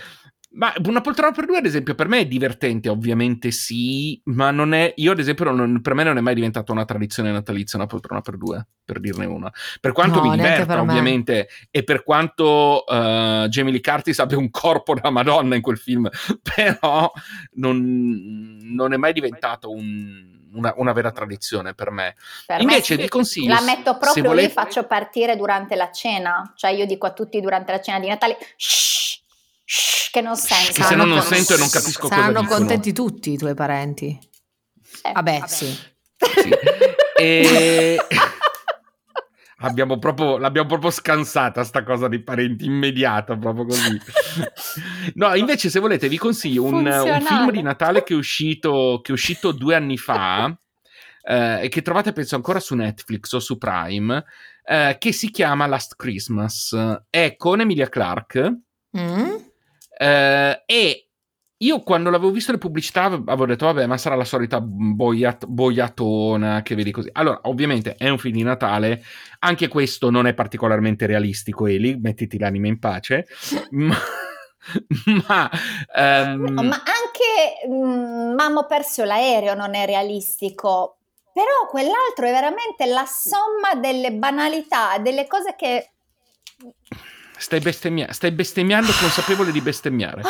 Ma 0.56 0.72
una 0.86 1.00
poltrona 1.00 1.32
per 1.32 1.46
due, 1.46 1.58
ad 1.58 1.66
esempio, 1.66 1.94
per 1.96 2.06
me 2.06 2.20
è 2.20 2.26
divertente, 2.26 2.88
ovviamente 2.88 3.50
sì, 3.50 4.20
ma 4.26 4.50
non 4.52 4.72
è. 4.72 4.92
Io, 4.96 5.10
ad 5.12 5.18
esempio, 5.18 5.50
non- 5.50 5.80
per 5.80 5.94
me 5.94 6.04
non 6.04 6.16
è 6.16 6.20
mai 6.20 6.34
diventata 6.34 6.70
una 6.70 6.84
tradizione 6.84 7.32
natalizia 7.32 7.76
una 7.78 7.88
poltrona 7.88 8.20
per 8.20 8.36
due, 8.36 8.64
per 8.84 9.00
dirne 9.00 9.24
una. 9.26 9.52
Per 9.80 9.90
quanto 9.92 10.20
No, 10.20 10.28
mi 10.30 10.36
diverta, 10.36 10.80
ovviamente, 10.80 11.48
e 11.70 11.82
per 11.82 12.04
quanto 12.04 12.86
eh, 12.86 13.46
Jamie 13.48 13.72
Lee 13.72 13.80
Curtis 13.80 14.18
abbia 14.20 14.38
un 14.38 14.50
corpo 14.50 14.94
da 14.94 15.10
Madonna 15.10 15.56
in 15.56 15.62
quel 15.62 15.76
film, 15.78 16.08
però 16.54 17.10
non, 17.54 18.58
non 18.62 18.92
è 18.92 18.96
mai 18.96 19.12
diventato 19.12 19.70
un- 19.70 20.32
una, 20.54 20.72
una 20.76 20.92
vera 20.92 21.10
tradizione 21.10 21.74
per 21.74 21.90
me. 21.90 22.14
Per 22.46 22.60
Invece 22.60 22.94
me 22.96 23.02
vi 23.02 23.08
consiglio. 23.08 23.52
la 23.52 23.60
metto 23.60 23.92
se 23.94 23.98
proprio 23.98 24.22
volete- 24.24 24.46
lì, 24.46 24.52
faccio 24.52 24.84
partire 24.84 25.36
durante 25.36 25.74
la 25.74 25.90
cena. 25.90 26.52
Cioè 26.54 26.70
io 26.70 26.86
dico 26.86 27.06
a 27.06 27.12
tutti 27.12 27.40
durante 27.40 27.72
la 27.72 27.80
cena 27.80 27.98
di 27.98 28.06
Natale, 28.06 28.36
shh, 28.56 29.22
shh, 29.64 30.10
che 30.10 30.20
non 30.20 30.36
sento. 30.36 30.72
Che 30.72 30.82
se 30.82 30.94
no 30.94 31.04
non 31.04 31.22
sento 31.22 31.54
e 31.54 31.58
non 31.58 31.68
capisco 31.68 32.08
cosa 32.08 32.14
Saranno 32.14 32.40
dicono. 32.40 32.58
contenti 32.58 32.92
tutti 32.92 33.32
i 33.32 33.36
tuoi 33.36 33.54
parenti. 33.54 34.18
Eh, 35.02 35.12
Vabbè, 35.12 35.42
sì. 35.46 35.66
Sì. 35.66 36.50
E... 37.18 37.98
Abbiamo 39.58 39.98
proprio, 39.98 40.36
l'abbiamo 40.36 40.68
proprio 40.68 40.90
scansata 40.90 41.64
sta 41.64 41.82
cosa 41.84 42.06
di 42.06 42.22
parenti 42.22 42.66
immediata, 42.66 43.34
proprio 43.34 43.64
così. 43.64 43.98
No, 45.14 45.34
invece 45.34 45.70
se 45.70 45.80
volete 45.80 46.06
vi 46.08 46.18
consiglio 46.18 46.64
un, 46.64 46.84
un 46.84 47.22
film 47.22 47.50
di 47.50 47.62
Natale 47.62 48.02
che 48.02 48.12
è 48.12 48.16
uscito, 48.16 49.00
che 49.02 49.12
è 49.12 49.14
uscito 49.14 49.52
due 49.52 49.74
anni 49.74 49.96
fa 49.96 50.54
eh, 51.22 51.62
e 51.62 51.68
che 51.68 51.80
trovate 51.80 52.12
penso 52.12 52.34
ancora 52.34 52.60
su 52.60 52.74
Netflix 52.74 53.32
o 53.32 53.38
su 53.38 53.56
Prime, 53.56 54.24
eh, 54.66 54.96
che 54.98 55.12
si 55.12 55.30
chiama 55.30 55.66
Last 55.66 55.94
Christmas. 55.96 56.76
È 57.08 57.34
con 57.36 57.60
Emilia 57.60 57.88
Clarke 57.88 58.64
Mm? 58.96 59.34
Eh, 59.96 60.62
e 60.66 61.08
io 61.56 61.80
quando 61.80 62.10
l'avevo 62.10 62.30
visto 62.30 62.52
le 62.52 62.58
pubblicità 62.58 63.04
avevo 63.04 63.46
detto 63.46 63.66
vabbè 63.66 63.86
ma 63.86 63.96
sarà 63.96 64.16
la 64.16 64.24
solita 64.24 64.60
boiat- 64.60 65.46
boiatona 65.46 66.62
che 66.62 66.74
vedi 66.74 66.90
così 66.90 67.08
allora 67.12 67.40
ovviamente 67.44 67.94
è 67.94 68.08
un 68.08 68.18
film 68.18 68.34
di 68.34 68.42
Natale 68.42 69.02
anche 69.38 69.68
questo 69.68 70.10
non 70.10 70.26
è 70.26 70.34
particolarmente 70.34 71.06
realistico 71.06 71.66
Eli 71.66 71.96
mettiti 71.96 72.38
l'anima 72.38 72.66
in 72.66 72.78
pace 72.80 73.26
ma, 73.70 73.96
ma, 75.26 75.50
ehm, 75.94 76.42
No, 76.42 76.62
ma 76.62 76.82
anche 76.82 77.68
mm, 77.68 78.34
Mamma 78.34 78.60
ho 78.60 78.66
perso 78.66 79.04
l'aereo 79.04 79.54
non 79.54 79.74
è 79.74 79.84
realistico. 79.86 80.98
Però 81.32 81.66
quell'altro 81.68 82.26
è 82.26 82.30
veramente 82.30 82.86
la 82.86 83.04
somma 83.06 83.74
delle 83.74 84.12
banalità, 84.12 84.98
delle 84.98 85.26
cose 85.26 85.54
che... 85.56 85.90
stai, 87.36 87.60
bestemmia- 87.60 88.12
stai 88.12 88.30
bestemmiando 88.32 88.90
consapevole 88.98 89.52
di 89.52 89.60
bestemmiare 89.60 90.22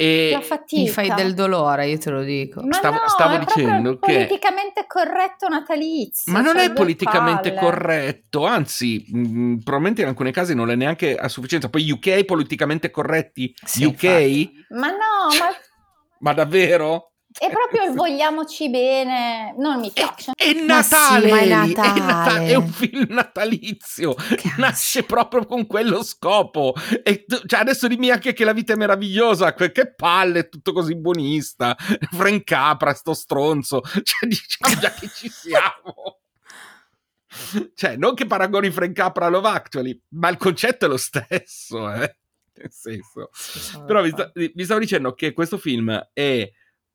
E 0.00 0.30
La 0.32 0.40
fatica. 0.40 0.80
Mi 0.80 0.88
fai 0.88 1.12
del 1.12 1.34
dolore, 1.34 1.88
io 1.88 1.98
te 1.98 2.10
lo 2.10 2.22
dico. 2.22 2.62
Ma 2.62 2.72
Stavo- 2.74 3.00
no, 3.00 3.08
stavo 3.08 3.34
è 3.34 3.38
dicendo 3.40 3.98
che- 3.98 4.12
politicamente 4.12 4.84
corretto 4.86 5.48
natalizio. 5.48 6.32
Ma 6.32 6.40
non 6.40 6.54
cioè 6.54 6.66
è 6.66 6.72
politicamente 6.72 7.52
palle. 7.52 7.60
corretto, 7.60 8.46
anzi, 8.46 9.04
mh, 9.08 9.56
probabilmente 9.64 10.02
in 10.02 10.06
alcune 10.06 10.30
casi 10.30 10.54
non 10.54 10.70
è 10.70 10.76
neanche 10.76 11.16
a 11.16 11.26
sufficienza. 11.26 11.68
Poi 11.68 11.90
UK 11.90 12.24
politicamente 12.24 12.92
corretti? 12.92 13.52
Sì, 13.64 13.82
UK? 13.86 14.02
infatti. 14.04 14.52
Ma 14.68 14.86
no, 14.90 14.96
ma 15.36 15.48
Ma 16.20 16.32
davvero? 16.32 17.07
È 17.30 17.50
proprio 17.50 17.84
il 17.84 17.94
vogliamoci 17.94 18.70
bene. 18.70 19.54
Non 19.58 19.80
mi 19.80 19.90
piace. 19.92 20.32
È 20.34 20.44
sì, 20.44 20.64
Natale, 20.64 21.30
ma 21.30 21.40
è 21.40 21.48
Natale. 21.48 22.00
Nata- 22.00 22.42
è 22.42 22.54
un 22.54 22.68
film 22.68 23.06
natalizio, 23.10 24.14
Cazzo. 24.14 24.54
nasce 24.56 25.02
proprio 25.04 25.44
con 25.46 25.66
quello 25.66 26.02
scopo. 26.02 26.74
E 27.02 27.24
tu- 27.26 27.40
cioè, 27.46 27.60
adesso 27.60 27.86
dimmi 27.86 28.10
anche 28.10 28.32
che 28.32 28.44
la 28.44 28.52
vita 28.52 28.72
è 28.72 28.76
meravigliosa, 28.76 29.52
que- 29.54 29.72
che 29.72 29.92
palle, 29.94 30.40
è 30.40 30.48
tutto 30.48 30.72
così 30.72 30.96
buonista. 30.96 31.76
Frank 32.10 32.44
Capra, 32.44 32.94
sto 32.94 33.14
stronzo. 33.14 33.82
Cioè, 34.08 34.26
diciamo 34.28 34.80
già 34.80 34.90
che 34.92 35.08
ci 35.14 35.28
siamo. 35.28 36.20
Cioè, 37.74 37.96
non 37.96 38.14
che 38.14 38.26
paragoni 38.26 38.70
Frank 38.70 38.92
Capra 38.94 39.26
a 39.26 39.28
Love 39.28 39.48
Actually, 39.48 40.00
ma 40.14 40.28
il 40.30 40.38
concetto 40.38 40.86
è 40.86 40.88
lo 40.88 40.96
stesso, 40.96 41.92
eh. 41.92 42.16
Nel 42.54 42.72
senso. 42.72 43.30
Però 43.86 44.02
vi, 44.02 44.10
sta- 44.10 44.32
vi 44.34 44.64
stavo 44.64 44.80
dicendo 44.80 45.12
che 45.14 45.32
questo 45.32 45.58
film 45.58 46.08
è 46.12 46.50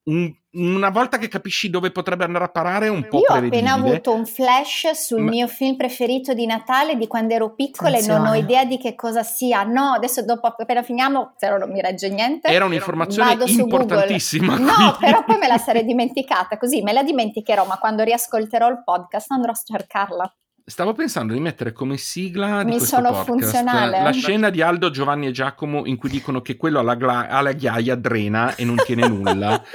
un- 0.05 0.33
una 0.55 0.89
volta 0.89 1.17
che 1.17 1.27
capisci 1.29 1.69
dove 1.71 1.89
potrebbe 1.91 2.25
andare 2.25 2.43
a 2.45 2.49
parare 2.49 2.85
è 2.85 2.89
un 2.89 3.07
po' 3.07 3.17
Io 3.17 3.23
ho 3.29 3.33
appena 3.33 3.73
avuto 3.73 4.13
un 4.13 4.25
flash 4.25 4.91
sul 4.91 5.21
Ma- 5.21 5.31
mio 5.31 5.47
film 5.47 5.75
preferito 5.75 6.33
di 6.35 6.45
Natale 6.45 6.95
di 6.95 7.07
quando 7.07 7.33
ero 7.33 7.55
piccola 7.55 7.97
e 7.97 8.05
non 8.05 8.17
ho 8.19 8.29
Attenzione. 8.29 8.37
idea 8.39 8.65
di 8.65 8.77
che 8.77 8.93
cosa 8.93 9.23
sia. 9.23 9.63
No, 9.63 9.93
adesso 9.93 10.23
dopo 10.23 10.45
appena 10.45 10.83
finiamo, 10.83 11.33
se 11.37 11.49
no 11.49 11.57
non 11.57 11.71
mi 11.71 11.81
regge 11.81 12.09
niente. 12.09 12.49
Era 12.49 12.65
un'informazione 12.65 13.29
Vado 13.29 13.47
su 13.47 13.61
importantissima. 13.61 14.55
Google. 14.57 14.65
No, 14.77 14.97
però 14.99 15.23
poi 15.23 15.37
me 15.39 15.47
la 15.47 15.57
sarei 15.57 15.85
dimenticata, 15.85 16.57
così 16.57 16.81
me 16.83 16.93
la 16.93 17.01
dimenticherò, 17.01 17.65
ma 17.65 17.77
quando 17.79 18.03
riascolterò 18.03 18.67
il 18.69 18.83
podcast 18.83 19.31
andrò 19.31 19.51
a 19.51 19.55
cercarla. 19.55 20.35
Stavo 20.65 20.93
pensando 20.93 21.33
di 21.33 21.41
mettere 21.41 21.73
come 21.73 21.97
sigla 21.97 22.59
di 22.63 22.71
Mi 22.71 22.77
questo 22.77 22.95
sono 22.95 23.09
podcast 23.09 23.27
funzionale. 23.27 24.01
la 24.01 24.11
scena 24.11 24.49
di 24.49 24.61
Aldo, 24.61 24.89
Giovanni 24.91 25.27
e 25.27 25.31
Giacomo 25.31 25.85
in 25.85 25.97
cui 25.97 26.09
dicono 26.09 26.41
che 26.41 26.55
quello 26.55 26.79
alla, 26.79 26.95
gla- 26.95 27.27
alla 27.27 27.51
ghiaia 27.51 27.95
drena 27.95 28.55
e 28.55 28.63
non 28.63 28.77
tiene 28.85 29.07
nulla. 29.07 29.61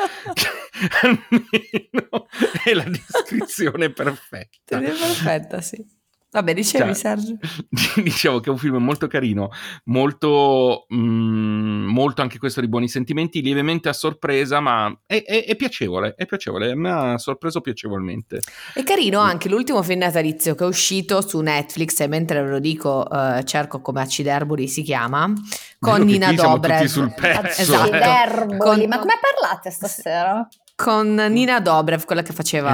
Almeno 1.02 2.28
è 2.64 2.72
la 2.72 2.84
descrizione 2.84 3.90
perfetta. 3.90 4.78
È 4.78 4.80
perfetta, 4.80 5.60
sì. 5.60 5.84
Vabbè, 6.30 6.52
dicevi, 6.52 6.84
Cioè, 6.84 6.94
Sergio. 6.94 7.36
Dicevo 8.02 8.40
che 8.40 8.48
è 8.50 8.52
un 8.52 8.58
film 8.58 8.76
molto 8.76 9.06
carino, 9.06 9.48
molto, 9.84 10.84
mm, 10.94 11.86
molto 11.86 12.20
anche 12.20 12.38
questo 12.38 12.60
di 12.60 12.68
buoni 12.68 12.86
sentimenti, 12.88 13.40
lievemente 13.40 13.88
a 13.88 13.94
sorpresa, 13.94 14.60
ma 14.60 14.94
è, 15.06 15.22
è- 15.24 15.46
è 15.46 15.56
piacevole, 15.56 16.14
è 16.16 16.26
piacevole, 16.26 16.74
mi 16.74 16.88
ha 16.90 17.16
sorpreso 17.16 17.62
piacevolmente. 17.62 18.40
È 18.74 18.82
carino 18.82 19.20
anche 19.20 19.48
l'ultimo 19.48 19.82
film 19.82 20.00
natalizio 20.00 20.54
che 20.54 20.64
è 20.64 20.66
uscito 20.66 21.26
su 21.26 21.40
Netflix 21.40 21.98
e 22.00 22.06
mentre 22.08 22.42
ve 22.42 22.50
lo 22.50 22.58
dico 22.58 23.08
eh, 23.10 23.42
cerco 23.44 23.80
come 23.80 24.02
Acciderboli 24.02 24.68
si 24.68 24.82
chiama, 24.82 25.32
con 25.78 26.02
Nina 26.02 26.32
Dobrev. 26.32 26.84
sul 26.84 27.12
pezzo. 27.14 27.62
Esatto. 27.62 27.90
Derboli. 27.90 28.58
Con- 28.58 28.84
Ma 28.86 28.98
come 28.98 29.14
parlate 29.18 29.70
stasera? 29.70 30.46
Con 30.76 31.14
Nina 31.14 31.58
Dobrev, 31.60 32.04
quella 32.04 32.22
che 32.22 32.32
faceva. 32.34 32.70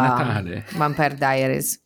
Vampire 0.73 1.15
Diaries. 1.15 1.83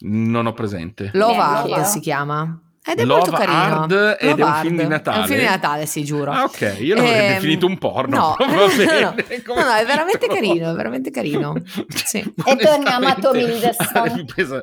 Non 0.00 0.46
ho 0.46 0.52
presente. 0.52 1.10
Love 1.14 1.36
Hard 1.36 1.82
si 1.84 2.00
chiama. 2.00 2.58
Ed 2.82 2.98
è 2.98 3.04
Love 3.04 3.20
molto 3.30 3.36
carino. 3.36 3.82
Hard 3.82 4.16
ed 4.18 4.28
è 4.28 4.32
un 4.32 4.38
Love 4.38 4.60
film 4.62 4.76
di. 4.78 4.86
Natale? 4.88 5.16
È 5.16 5.20
un 5.20 5.26
film 5.26 5.38
di 5.40 5.44
Natale, 5.44 5.86
sì, 5.86 6.04
giuro. 6.04 6.30
Ah, 6.32 6.44
ok, 6.44 6.76
io 6.80 6.94
l'avrei 6.94 7.26
Ehm, 7.26 7.34
definito 7.34 7.66
un 7.66 7.78
porno. 7.78 8.16
No, 8.16 8.36
Va 8.46 8.46
no, 8.46 8.66
bene, 8.74 9.00
no, 9.00 9.54
no, 9.54 9.62
no, 9.62 9.74
è 9.74 9.84
veramente 9.84 10.26
carino, 10.26 10.70
è 10.70 10.74
veramente 10.74 11.10
carino. 11.10 11.54
Sì. 11.92 12.18
E 12.18 12.56
torniamo 12.56 13.06
a 13.06 13.14
Tom 13.14 13.36
Onestamente, 13.36 14.20
Hiddleston. 14.40 14.62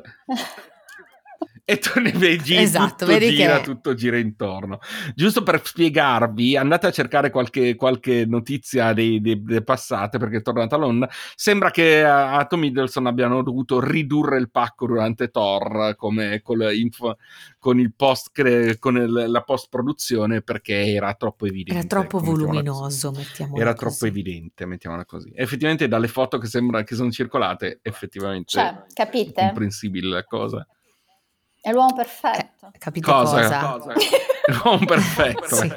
E 1.70 1.76
torni 1.76 2.10
vedi 2.12 2.56
Esatto, 2.56 2.88
tutto 3.04 3.06
vedi 3.06 3.28
gira, 3.36 3.58
che- 3.58 3.64
tutto 3.64 3.92
gira 3.92 4.16
intorno. 4.16 4.78
Giusto 5.14 5.42
per 5.42 5.60
spiegarvi, 5.62 6.56
andate 6.56 6.86
a 6.86 6.90
cercare 6.90 7.28
qualche, 7.28 7.74
qualche 7.74 8.24
notizia 8.26 8.94
dei, 8.94 9.20
dei- 9.20 9.42
delle 9.42 9.62
passate 9.62 10.16
perché 10.16 10.38
è 10.38 10.42
tornata 10.42 10.76
a 10.76 10.78
Londra. 10.78 11.10
Sembra 11.34 11.70
che 11.70 12.02
a, 12.02 12.36
a 12.38 12.46
Tom 12.46 12.64
Hiddleston 12.64 13.06
abbiano 13.06 13.42
dovuto 13.42 13.80
ridurre 13.80 14.38
il 14.38 14.50
pacco 14.50 14.86
durante 14.86 15.28
Thor 15.28 15.94
come 15.96 16.40
col 16.42 16.72
info- 16.74 17.18
con 17.58 17.78
il 17.78 17.92
post 17.94 18.30
con 18.78 18.96
il- 18.96 19.24
la 19.28 19.42
post 19.42 19.66
produzione 19.68 20.40
perché 20.40 20.94
era 20.94 21.12
troppo 21.12 21.44
evidente. 21.44 21.78
Era 21.80 21.86
troppo 21.86 22.16
mettiamola 22.20 22.46
così. 22.46 22.62
voluminoso, 22.62 23.10
mettiamola 23.10 23.60
Era 23.60 23.74
così. 23.74 23.84
troppo 23.98 24.06
evidente, 24.06 24.64
mettiamola 24.64 25.04
così. 25.04 25.32
Effettivamente, 25.34 25.86
dalle 25.86 26.08
foto 26.08 26.38
che 26.38 26.46
sembra 26.46 26.82
che 26.82 26.94
sono 26.94 27.10
circolate, 27.10 27.80
effettivamente 27.82 28.52
Cioè, 28.52 28.64
è 28.68 28.84
capite? 28.94 29.42
comprensibile 29.44 30.08
la 30.08 30.24
cosa. 30.24 30.66
È 31.60 31.70
l'uomo 31.72 31.92
perfetto. 31.94 32.70
Eh, 32.72 32.78
capite 32.78 33.10
Cosa? 33.10 33.58
cosa? 33.58 33.92
Non 34.64 34.84
perfetto, 34.86 35.54
Sì. 35.54 35.72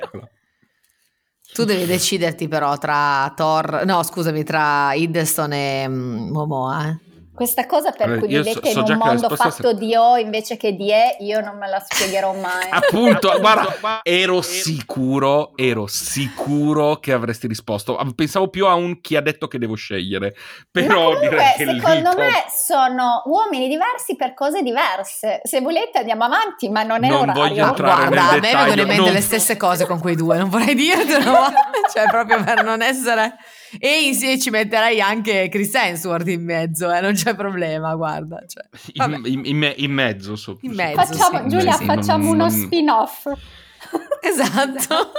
Tu 1.54 1.66
devi 1.66 1.86
deciderti 1.86 2.48
però 2.48 2.78
tra 2.78 3.32
Thor, 3.36 3.84
no 3.86 4.04
scusami, 4.04 4.44
tra 4.44 4.94
Hiddleston 4.94 5.52
e 5.52 5.88
mm, 5.88 6.30
Momoa. 6.32 6.88
eh. 6.88 7.11
Questa 7.42 7.66
cosa 7.66 7.90
per 7.90 8.06
Allora, 8.06 8.20
cui 8.20 8.28
vivete 8.28 8.52
so- 8.70 8.70
so 8.72 8.80
in 8.82 8.92
un 8.92 8.98
mondo 8.98 9.30
fatto 9.36 9.74
di 9.74 9.96
O 9.96 10.16
invece 10.18 10.58
che 10.58 10.76
di 10.76 10.92
E, 10.92 11.16
io 11.22 11.42
non 11.42 11.58
me 11.58 11.68
la 11.68 11.80
spiegherò 11.80 12.34
mai. 12.36 12.68
Appunto, 12.70 13.36
guarda, 13.40 14.02
ero 14.04 14.44
sicuro, 14.44 15.54
ero 15.56 15.88
sicuro 15.88 16.98
che 16.98 17.14
avresti 17.14 17.48
risposto. 17.48 17.98
Pensavo 18.16 18.50
più 18.50 18.68
a 18.68 18.76
un 18.76 19.02
chi 19.02 19.16
ha 19.16 19.22
detto 19.22 19.48
che 19.48 19.58
devo 19.58 19.74
scegliere. 19.74 20.36
Però 20.70 21.14
Ma 21.14 21.20
direi 21.20 21.30
comunque, 21.30 21.54
che 21.58 21.66
lì 21.66 21.80
secondo 21.80 22.02
proprio- 22.12 22.26
me 22.26 22.44
sono 22.64 23.24
uomini 23.26 23.68
diversi 23.68 24.16
per 24.16 24.36
cose 24.36 24.62
diverse. 24.62 25.42
Se 25.44 25.62
volete 25.62 25.98
andiamo 25.98 26.26
avanti, 26.26 26.70
ma 26.70 26.84
non 26.84 27.04
è 27.04 27.08
Non 27.10 27.22
orario. 27.22 27.42
voglio 27.42 27.66
entrare 27.70 28.08
guarda, 28.08 28.22
nel 28.22 28.22
a 28.22 28.34
me 28.34 28.40
vengono 28.40 28.82
in 28.82 28.88
mente 28.88 29.02
non- 29.02 29.14
le 29.14 29.22
stesse 29.22 29.58
cose 29.58 29.88
con 29.88 30.00
quei 30.00 30.16
due, 30.16 30.38
non 30.38 30.48
vorrei 30.50 30.76
dirtelo, 30.76 31.34
cioè 31.92 32.06
proprio 32.08 32.44
per 32.44 32.64
non 32.64 32.84
essere... 32.84 33.36
E 33.80 34.04
insieme 34.08 34.40
ci 34.40 34.50
metterei 34.50 35.00
anche 35.02 35.48
Chris 35.50 35.74
Hemsworth 35.74 36.28
in 36.28 36.44
mezzo, 36.44 36.92
eh, 36.92 37.00
non 37.02 37.14
c'è 37.14 37.36
problema, 37.36 37.96
guarda. 37.96 38.44
Cioè. 38.48 38.64
Vabbè. 38.96 39.16
in, 39.16 39.26
in- 39.26 39.42
in 39.46 39.58
me- 39.58 39.74
in 39.78 39.92
mezzo. 39.92 40.36
so- 40.36 40.58
In 40.62 40.74
mezzo, 40.74 41.02
Facciamo, 41.14 41.42
sì, 41.44 41.48
Giulia, 41.56 41.74
sì, 41.74 41.86
facciamo 41.86 42.24
non- 42.26 42.34
uno 42.34 42.48
non- 42.50 42.66
spin-off. 42.66 43.26
Esatto. 44.22 45.12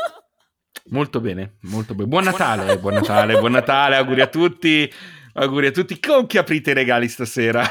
Molto 0.90 1.20
bene, 1.20 1.56
molto 1.62 1.94
bene. 1.94 2.08
Buon 2.08 2.24
Natale, 2.24 2.78
buon 2.78 2.94
Natale, 2.94 3.38
buon 3.38 3.52
Natale, 3.52 3.96
auguri 3.96 4.20
a 4.20 4.26
tutti. 4.26 4.92
Auguri 5.34 5.68
a 5.68 5.70
tutti. 5.70 5.98
Con 5.98 6.26
chi 6.26 6.38
aprite 6.38 6.70
i 6.72 6.74
regali 6.74 7.08
stasera? 7.08 7.64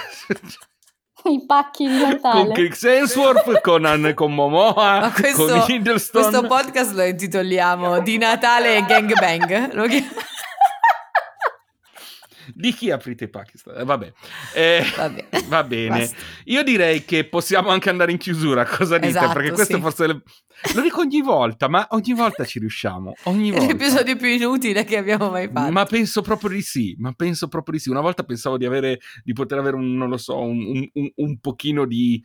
I 1.25 1.45
pacchi 1.45 1.87
di 1.87 1.99
con 1.99 2.09
Natale. 2.09 2.53
Chris 2.53 2.83
Hemsworth, 2.83 3.61
con, 3.61 4.11
con 4.15 4.33
Momoa, 4.33 4.99
Ma 5.01 5.11
questo, 5.11 5.45
con 5.45 5.63
Hiddleston. 5.67 6.21
questo 6.23 6.47
podcast 6.47 6.93
lo 6.93 7.03
intitoliamo 7.03 7.99
Di 8.01 8.17
Natale 8.17 8.77
e 8.77 8.85
Gangbang. 8.85 9.73
Lo 9.73 9.85
chi- 9.85 10.07
Di 12.53 12.73
chi 12.73 12.91
aprite 12.91 13.25
i 13.25 13.29
Pakistan? 13.29 13.77
Eh, 13.79 13.83
vabbè. 13.83 14.11
Eh, 14.55 14.83
Vabbè. 14.95 15.27
va 15.47 15.63
bene. 15.63 15.99
Basta. 15.99 16.15
Io 16.45 16.63
direi 16.63 17.05
che 17.05 17.25
possiamo 17.25 17.69
anche 17.69 17.89
andare 17.89 18.11
in 18.11 18.17
chiusura. 18.17 18.65
Cosa 18.65 18.95
dite? 18.97 19.07
Esatto, 19.09 19.33
Perché 19.33 19.51
questo 19.51 19.75
sì. 19.75 19.81
forse 19.81 20.07
le- 20.07 20.21
lo 20.75 20.81
dico 20.81 20.99
ogni 21.01 21.21
volta, 21.21 21.67
ma 21.67 21.87
ogni 21.91 22.13
volta 22.13 22.45
ci 22.45 22.59
riusciamo. 22.59 23.13
Ogni 23.23 23.49
È 23.49 23.53
volta. 23.57 23.67
l'episodio 23.73 24.15
più 24.15 24.27
inutile 24.27 24.83
che 24.83 24.97
abbiamo 24.97 25.29
mai 25.29 25.49
fatto. 25.51 25.71
Ma 25.71 25.85
penso 25.85 26.21
proprio 26.21 26.49
di 26.51 26.61
sì, 26.61 26.95
ma 26.99 27.11
penso 27.13 27.47
proprio 27.47 27.75
di 27.75 27.79
sì. 27.81 27.89
Una 27.89 28.01
volta 28.01 28.23
pensavo 28.23 28.57
di 28.57 28.65
avere, 28.65 28.99
di 29.23 29.33
poter 29.33 29.57
avere 29.57 29.75
un, 29.75 29.95
non 29.97 30.09
lo 30.09 30.17
so, 30.17 30.39
un, 30.39 30.87
un- 30.93 31.11
un- 31.15 31.39
pochino 31.39 31.85
di 31.85 32.21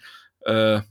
eh, 0.46 0.86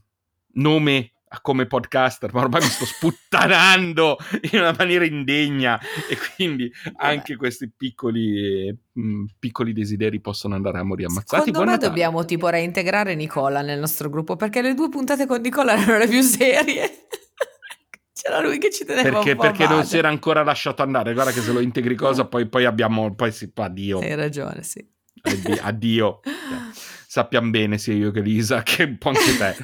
nome 0.54 1.12
come 1.42 1.66
podcaster, 1.66 2.34
ma 2.34 2.42
ormai 2.42 2.62
mi 2.62 2.68
sto 2.68 2.86
sputtanando 2.86 4.18
in 4.52 4.60
una 4.60 4.76
maniera 4.78 5.06
indegna 5.06 5.80
e 6.10 6.18
quindi 6.36 6.72
anche 6.98 7.36
questi 7.36 7.72
piccoli, 7.76 8.76
mh, 8.92 9.26
piccoli 9.40 9.74
desideri 9.74 10.20
possono 10.20 10.56
andare 10.56 10.80
a 10.80 10.84
morire 10.84 11.08
ammazzati. 11.10 11.46
Secondo 11.46 11.72
me 11.72 11.78
dobbiamo 11.78 12.26
tipo 12.26 12.48
reintegrare 12.50 13.16
Nicola 13.16 13.62
nel 13.62 13.80
nostro 13.80 14.10
gruppo 14.10 14.36
perché 14.36 14.62
le 14.62 14.74
due 14.74 14.90
puntate 14.90 15.26
con 15.26 15.42
Nicola 15.42 15.74
erano 15.74 15.98
le 15.98 16.08
più 16.08 16.22
serie. 16.22 17.08
C'era 18.14 18.40
lui 18.40 18.58
che 18.58 18.72
ci 18.72 18.86
teneva 18.86 19.10
Perché, 19.10 19.36
perché 19.36 19.68
non 19.68 19.84
si 19.84 19.98
era 19.98 20.08
ancora 20.08 20.42
lasciato 20.42 20.82
andare. 20.82 21.14
Guarda 21.14 21.32
che 21.32 21.42
se 21.42 21.52
lo 21.52 21.60
integri 21.60 21.96
cosa, 21.96 22.26
poi, 22.26 22.48
poi 22.48 22.64
abbiamo. 22.64 23.14
Poi 23.14 23.32
si 23.32 23.52
addio. 23.54 24.00
Hai 24.00 24.16
ragione, 24.16 24.64
sì. 24.64 24.84
Addi- 25.22 25.60
addio. 25.62 26.22
Sappiamo 27.08 27.50
bene 27.50 27.78
sia 27.78 27.94
io 27.94 28.12
che 28.12 28.22
Lisa 28.22 28.64
che 28.64 28.84
un 28.84 28.98
po' 28.98 29.10
anche 29.10 29.38
te. 29.38 29.56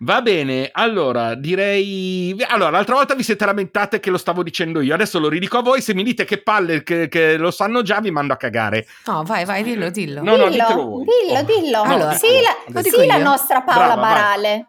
Va 0.00 0.20
bene, 0.20 0.68
allora 0.72 1.34
direi. 1.34 2.36
Allora, 2.48 2.68
l'altra 2.70 2.96
volta 2.96 3.14
vi 3.14 3.22
siete 3.22 3.46
lamentate 3.46 3.98
che 3.98 4.10
lo 4.10 4.18
stavo 4.18 4.42
dicendo 4.42 4.82
io, 4.82 4.92
adesso 4.92 5.18
lo 5.18 5.28
ridico 5.28 5.56
a 5.56 5.62
voi. 5.62 5.80
Se 5.80 5.94
mi 5.94 6.02
dite 6.02 6.24
che 6.26 6.42
palle 6.42 6.82
che, 6.82 7.08
che 7.08 7.38
lo 7.38 7.50
sanno 7.50 7.80
già, 7.80 8.00
vi 8.00 8.10
mando 8.10 8.34
a 8.34 8.36
cagare. 8.36 8.86
No, 9.06 9.22
vai, 9.22 9.46
vai, 9.46 9.62
dillo, 9.62 9.88
dillo. 9.88 10.22
No, 10.22 10.36
no, 10.36 10.48
dillo, 10.48 10.64
ditelo 10.66 10.84
voi. 10.84 11.04
dillo, 11.04 11.38
Oh. 11.38 11.42
dillo. 11.42 11.82
Allora, 11.82 12.12
sì, 12.12 12.26
la, 12.72 12.82
sì, 12.82 13.06
la 13.06 13.16
nostra 13.16 13.62
Paola 13.62 13.94
Brava, 13.94 14.00
vai. 14.02 14.12
Barale. 14.12 14.66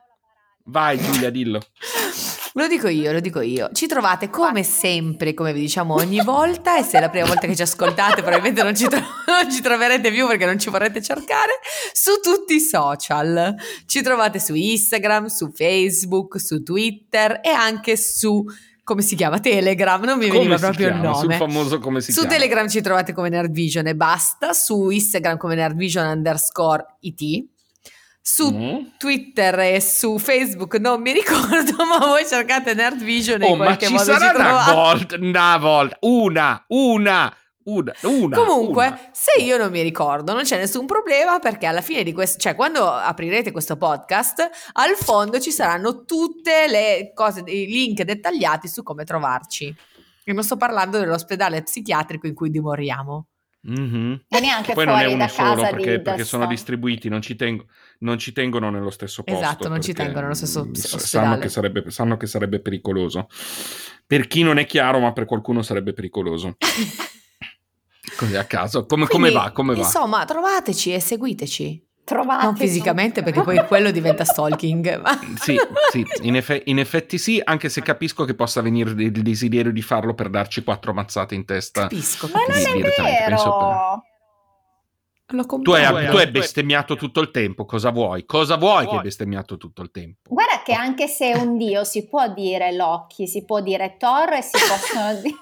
Vai, 0.64 0.98
Giulia, 0.98 1.30
dillo. 1.30 1.60
Lo 2.58 2.68
dico 2.68 2.88
io, 2.88 3.12
lo 3.12 3.20
dico 3.20 3.40
io. 3.42 3.70
Ci 3.72 3.86
trovate 3.86 4.32
come 4.32 4.64
sempre, 4.64 5.36
come 5.36 5.54
vi 5.54 5.60
diciamo 5.60 5.94
ogni 5.94 6.22
volta, 6.24 6.76
e 6.80 6.82
se 6.82 6.98
è 6.98 7.02
la 7.02 7.10
prima 7.10 7.28
volta 7.28 7.46
che 7.46 7.56
ci 7.56 7.62
ascoltate, 7.62 8.22
probabilmente 8.24 8.64
non 8.64 8.76
ci, 8.76 8.88
tro- 8.88 8.98
non 9.28 9.52
ci 9.52 9.62
troverete 9.62 10.12
più 10.12 10.26
perché 10.26 10.46
non 10.46 10.58
ci 10.58 10.72
vorrete 10.72 11.00
cercare, 11.00 11.52
su 11.94 12.14
tutti 12.20 12.56
i 12.56 12.60
social. 12.60 13.54
Ci 13.86 14.02
trovate 14.02 14.40
su 14.40 14.56
Instagram, 14.56 15.28
su 15.28 15.52
Facebook, 15.54 16.40
su 16.40 16.64
Twitter 16.64 17.42
e 17.44 17.50
anche 17.50 17.96
su 17.96 18.44
come 18.84 19.02
si 19.04 19.16
chiama? 19.16 19.40
Telegram, 19.40 20.02
non 20.04 20.18
mi 20.18 20.28
Come 20.28 20.40
veniva 20.40 20.58
proprio 20.58 20.88
chiama? 20.88 21.04
il 21.04 21.10
nome. 21.10 21.20
Sul 21.38 21.48
famoso 21.48 21.78
come 21.80 22.00
si 22.02 22.12
Su 22.12 22.22
chiama? 22.22 22.36
Telegram 22.36 22.70
ci 22.70 22.82
trovate 22.82 23.14
come 23.14 23.30
Nerdvision 23.30 23.86
e 23.86 23.96
basta, 23.96 24.54
su 24.54 24.90
Instagram 24.90 25.38
come 25.38 25.56
Nerdvision 25.56 26.08
underscore 26.08 26.86
it, 27.02 27.20
su 28.30 28.50
Mm. 28.52 28.98
Twitter 28.98 29.58
e 29.60 29.80
su 29.80 30.18
Facebook 30.20 30.76
non 30.80 31.00
mi 31.02 31.14
ricordo, 31.24 31.86
ma 31.86 31.98
voi 31.98 32.26
cercate 32.26 32.74
Nerdvision 32.74 33.42
e 33.42 33.46
Oh, 33.46 33.52
in 33.52 33.58
ma 33.58 33.64
qualche 33.66 33.86
ci 33.86 33.94
modo 33.94 34.04
sarà 34.04 34.32
ci 34.32 34.36
una 34.36 34.74
volta, 34.74 35.16
una 35.18 35.58
volta, 35.58 35.98
una, 36.02 36.66
una, 36.68 37.36
una, 37.64 37.94
una. 38.02 38.38
Comunque, 38.38 38.88
una. 38.88 39.10
se 39.14 39.42
io 39.42 39.56
non 39.58 39.72
mi 39.72 39.82
ricordo, 39.82 40.34
non 40.34 40.44
c'è 40.44 40.58
nessun 40.58 40.86
problema 40.86 41.40
perché 41.40 41.68
alla 41.68 41.80
fine 41.80 42.04
di 42.04 42.12
questo, 42.12 42.38
cioè 42.38 42.54
quando 42.54 42.86
aprirete 42.92 43.52
questo 43.54 43.78
podcast, 43.78 44.50
al 44.74 44.96
fondo 44.96 45.40
ci 45.40 45.52
saranno 45.52 46.04
tutte 46.04 46.68
le 46.68 47.12
cose, 47.14 47.44
i 47.46 47.66
link 47.66 48.02
dettagliati 48.02 48.68
su 48.68 48.84
come 48.84 49.06
trovarci. 49.06 49.74
E 50.26 50.34
non 50.34 50.44
sto 50.44 50.58
parlando 50.58 51.00
dell'ospedale 51.00 51.64
psichiatrico 51.64 52.28
in 52.28 52.34
cui 52.34 52.50
dimoriamo. 52.50 53.28
Mhm. 53.62 54.22
E 54.30 54.40
neanche 54.40 54.74
Poi 54.74 54.86
non 54.86 54.98
è 55.00 55.06
uno 55.06 55.18
da 55.18 55.28
solo 55.28 55.56
casa 55.56 55.70
perché, 55.70 55.98
di 55.98 56.02
perché 56.02 56.24
sono 56.24 56.46
distribuiti, 56.48 57.10
non 57.10 57.22
ci, 57.22 57.36
tengo- 57.36 57.66
non 58.00 58.18
ci 58.18 58.32
tengono 58.32 58.70
nello 58.70 58.90
stesso 58.90 59.24
posto. 59.24 59.42
Esatto, 59.42 59.68
non 59.68 59.82
ci 59.82 59.94
tengono 59.94 60.22
nello 60.22 60.36
stesso 60.36 60.62
ospedale. 60.62 61.00
Sanno 61.00 61.38
che, 61.38 61.50
sarebbe, 61.50 61.92
sanno 61.92 62.18
che 62.18 62.28
sarebbe 62.28 62.60
pericoloso. 62.60 63.28
Per 64.06 64.28
chi 64.28 64.44
non 64.44 64.58
è 64.58 64.66
chiaro, 64.66 65.00
ma 65.00 65.12
per 65.12 65.26
qualcuno 65.26 65.62
sarebbe 65.62 65.94
pericoloso. 65.94 66.56
Così 68.16 68.36
a 68.36 68.46
caso. 68.46 68.86
Come, 68.86 69.06
come 69.08 69.30
Quindi, 69.30 69.46
va? 69.46 69.52
Come 69.52 69.74
va? 69.74 69.80
Insomma, 69.82 70.26
trovateci 70.26 70.94
e 70.94 71.00
seguiteci. 71.00 71.87
Trovateci. 72.08 72.46
Non 72.46 72.56
fisicamente 72.56 73.22
perché 73.22 73.42
poi 73.42 73.66
quello 73.68 73.92
diventa 73.92 74.24
stalking. 74.24 75.02
ma- 75.02 75.20
Sì, 75.42 75.60
sì, 75.92 76.06
in, 76.22 76.38
effe- 76.38 76.62
in 76.68 76.80
effetti 76.80 77.18
sì, 77.18 77.42
anche 77.44 77.68
se 77.68 77.82
capisco 77.82 78.24
che 78.24 78.34
possa 78.34 78.62
venire 78.62 78.92
il 78.92 79.12
desiderio 79.22 79.74
di 79.74 79.82
farlo 79.82 80.14
per 80.14 80.30
darci 80.30 80.64
quattro 80.64 80.94
mazzate 80.94 81.36
in 81.36 81.44
testa. 81.44 81.82
Capisco. 81.82 82.30
Ma 82.32 82.40
non 82.48 82.58
è 82.58 82.92
vero. 83.28 84.04
Lo 85.32 85.46
Tu 85.62 85.72
hai, 85.72 86.08
tu 86.10 86.16
hai 86.16 86.32
bestemmiato 86.32 86.96
tutto 86.96 87.20
il 87.20 87.30
tempo, 87.30 87.66
cosa 87.66 87.90
vuoi? 87.90 88.26
Cosa 88.26 88.56
vuoi 88.56 88.88
che 88.88 88.96
hai 88.96 89.02
bestemmiato 89.02 89.58
tutto 89.58 89.82
il 89.82 89.92
tempo? 89.92 90.34
Guarda 90.34 90.62
che 90.64 90.72
anche 90.72 91.08
se 91.08 91.32
è 91.34 91.38
un 91.38 91.58
dio 91.58 91.84
si 91.84 92.08
può 92.08 92.30
dire 92.30 92.72
Loki, 92.74 93.28
si 93.28 93.44
può 93.44 93.60
dire 93.60 93.98
Thor 94.00 94.32
e 94.32 94.42
si 94.42 94.52
possono 94.52 95.14
dire... 95.20 95.36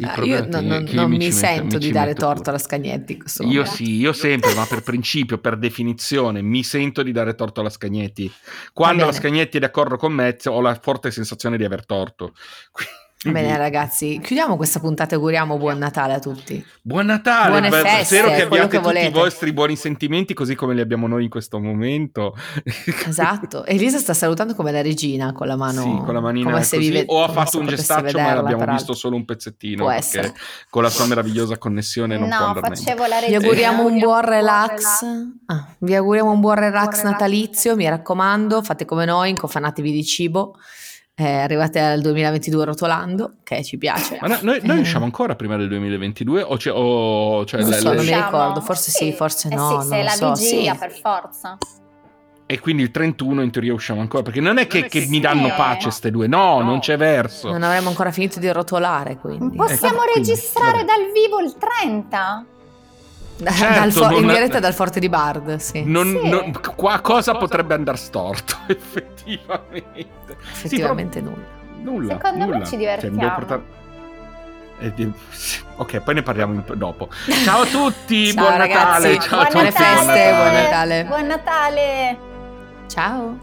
Il 0.00 0.06
Ah, 0.06 0.12
problema 0.12 0.38
io 0.44 0.48
non, 0.50 0.64
non- 0.66 0.88
non 0.92 1.10
mi, 1.10 1.16
metto- 1.18 1.34
sento 1.36 1.76
mi 1.76 1.78
di 1.84 1.90
dare 1.90 2.06
metto 2.08 2.20
torto 2.20 2.36
pure. 2.38 2.50
alla 2.50 2.58
Scagnetti. 2.58 3.12
in 3.14 3.18
questo 3.18 3.42
Io 3.42 3.64
sì, 3.64 3.96
io 3.96 4.12
sempre, 4.12 4.54
ma 4.54 4.64
per 4.64 4.82
principio, 4.82 5.38
per 5.38 5.56
definizione, 5.58 6.40
mi 6.40 6.62
sento 6.62 7.02
di 7.02 7.10
dare 7.10 7.34
torto 7.34 7.60
alla 7.60 7.68
Scagnetti. 7.70 8.30
Quando 8.72 9.04
la. 9.06 9.12
Scagnetti 9.12 9.56
è 9.56 9.60
d'accordo 9.60 9.96
con 9.96 10.12
me, 10.12 10.36
ho 10.44 10.60
la 10.60 10.78
forte 10.80 11.10
sensazione 11.10 11.56
di 11.56 11.64
aver 11.64 11.84
torto. 11.84 12.32
Quindi- 12.70 12.94
Bene 13.24 13.56
ragazzi, 13.56 14.20
chiudiamo 14.22 14.56
questa 14.56 14.78
puntata 14.78 15.10
e 15.10 15.14
auguriamo 15.16 15.58
buon 15.58 15.76
Natale 15.78 16.12
a 16.14 16.18
tutti. 16.20 16.64
Buon 16.80 17.06
Natale, 17.06 17.50
Buone 17.50 17.68
beh, 17.68 17.80
feste, 17.80 18.04
spero 18.04 18.28
che 18.28 18.42
abbiate 18.42 18.78
che 18.78 18.80
tutti 18.80 19.04
i 19.06 19.10
vostri 19.10 19.52
buoni 19.52 19.74
sentimenti 19.74 20.34
così 20.34 20.54
come 20.54 20.72
li 20.72 20.80
abbiamo 20.80 21.08
noi 21.08 21.24
in 21.24 21.28
questo 21.28 21.58
momento. 21.58 22.36
Esatto. 23.08 23.64
Elisa 23.66 23.98
sta 23.98 24.14
salutando 24.14 24.54
come 24.54 24.70
la 24.70 24.82
regina 24.82 25.32
con 25.32 25.48
la 25.48 25.56
mano. 25.56 25.82
sì, 25.82 26.00
con 26.04 26.14
la 26.14 26.20
manina 26.20 26.48
come 26.52 26.62
se 26.62 26.76
così. 26.76 26.90
vive- 26.90 27.04
o 27.08 27.24
ha 27.24 27.28
fatto 27.28 27.58
un 27.58 27.66
gestaccio 27.66 28.00
ma 28.02 28.06
vederla, 28.06 28.34
l'abbiamo 28.34 28.58
peraltro. 28.58 28.74
visto 28.74 28.94
solo 28.94 29.16
un 29.16 29.24
pezzettino 29.24 29.82
Può 29.82 29.86
perché 29.92 30.00
essere. 30.04 30.34
con 30.70 30.82
la 30.84 30.90
sua 30.90 31.06
meravigliosa 31.06 31.58
connessione 31.58 32.16
non 32.16 32.28
può 32.28 32.38
No, 32.38 32.44
andare 32.46 32.68
meglio. 32.68 32.82
facevo 32.84 33.06
la 33.06 33.14
Vi 33.16 33.20
regina. 33.22 33.38
auguriamo 33.40 33.84
un 33.84 33.98
buon 33.98 34.20
relax. 34.20 34.84
Ah, 35.46 35.66
vi 35.78 35.94
auguriamo 35.96 36.30
un 36.30 36.38
buon 36.38 36.54
relax 36.54 37.02
natalizio. 37.02 37.74
Mi 37.74 37.88
raccomando, 37.88 38.62
fate 38.62 38.84
come 38.84 39.04
noi, 39.06 39.30
incofanatevi 39.30 39.90
di 39.90 40.04
cibo. 40.04 40.54
Eh, 41.20 41.32
arrivate 41.40 41.80
al 41.80 42.00
2022 42.00 42.64
rotolando, 42.64 43.32
che 43.42 43.64
ci 43.64 43.76
piace. 43.76 44.18
Ma 44.20 44.28
no- 44.28 44.38
noi, 44.42 44.60
noi 44.62 44.76
Eh. 44.78 44.80
usciamo 44.82 45.04
ancora 45.04 45.34
prima 45.34 45.56
del 45.56 45.66
2022 45.66 46.42
o 46.42 46.56
c'è, 46.56 46.70
o, 46.72 47.44
cioè, 47.44 47.60
Non 47.60 47.70
le- 47.70 47.76
so, 47.78 47.88
le- 47.90 47.96
non 47.96 48.04
mi 48.04 48.14
ricordo, 48.14 48.60
forse 48.60 48.92
sì, 48.92 49.12
forse 49.12 49.48
Eh 49.48 49.54
no, 49.56 49.66
sì, 49.68 49.74
non 49.74 49.82
se 49.84 49.94
è 49.96 49.98
lo 49.98 50.04
la 50.04 50.10
so, 50.12 50.32
vigilia 50.34 50.72
sì. 50.74 50.78
per 50.78 50.92
forza. 50.92 51.58
e 52.50 52.60
quindi 52.60 52.82
il 52.82 52.90
31 52.92 53.42
in 53.42 53.50
teoria 53.50 53.74
usciamo 53.74 54.00
ancora 54.00 54.22
perché 54.22 54.40
non 54.40 54.56
è 54.58 54.66
che, 54.68 54.86
che 54.86 55.02
sì. 55.02 55.08
mi 55.08 55.20
danno 55.20 55.52
pace 55.54 55.90
ste 55.90 56.10
due, 56.10 56.28
no, 56.28 56.62
non 56.62 56.78
c'è 56.78 56.96
verso. 56.96 57.50
Non 57.50 57.62
avremmo 57.64 57.88
ancora 57.90 58.10
finito 58.12 58.38
di 58.38 58.48
rotolare, 58.50 59.16
quindi. 59.18 59.54
Possiamo 59.56 59.96
Ecco, 60.02 60.12
quindi, 60.12 60.30
registrare 60.30 60.72
vabbè. 60.72 60.84
dal 60.84 61.10
vivo 61.12 61.40
il 61.40 61.54
30? 61.58 62.44
Certo, 63.44 63.78
dal 63.78 63.92
fo- 63.92 64.16
in 64.18 64.26
diretta 64.26 64.58
dal 64.58 64.74
Forte 64.74 64.98
di 64.98 65.08
Bard, 65.08 65.56
sì. 65.56 65.84
Non- 65.84 66.18
Sì. 66.22 66.28
non- 66.28 66.52
qua 66.74 66.98
cosa 67.00 67.34
potrebbe 67.34 67.74
andare 67.74 67.96
storto 67.96 68.56
effettivamente 68.66 70.36
Effettivamente 70.52 71.20
nulla. 71.20 71.36
Sì, 71.36 71.82
però 71.82 71.92
nulla 71.92 72.12
Secondo 72.14 72.38
me 72.38 72.44
nulla. 72.52 72.64
ci 72.64 72.70
Cioè, 72.70 72.78
divertiamo. 72.78 73.14
dobbiamo 73.14 73.34
portare- 73.36 73.62
eh, 74.80 75.10
ok 75.76 76.00
poi 76.00 76.14
ne 76.14 76.22
parliamo 76.22 76.62
dopo 76.74 77.08
ciao 77.44 77.62
a 77.62 77.66
tutti 77.66 78.26
Ciao, 78.32 78.44
buon 78.44 78.56
ragazzi. 78.58 78.84
Natale 78.84 79.18
ciao 79.20 79.40
a 79.40 79.48
Buon 79.50 79.64
tutti 79.64 79.72
Buone 79.72 79.72
buon 79.72 80.06
feste, 80.06 80.06
Natale. 80.06 80.34
buon 80.34 80.52
Natale. 80.52 81.04
Buon 81.04 81.26
Natale! 81.26 82.18
Ciao. 82.88 83.38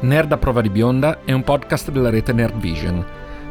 Nerd 0.00 0.30
a 0.32 0.36
prova 0.36 0.60
di 0.60 0.70
bionda 0.70 1.18
è 1.24 1.32
un 1.32 1.42
podcast 1.42 1.90
della 1.90 2.10
rete 2.10 2.32
Nerdvision. 2.32 3.04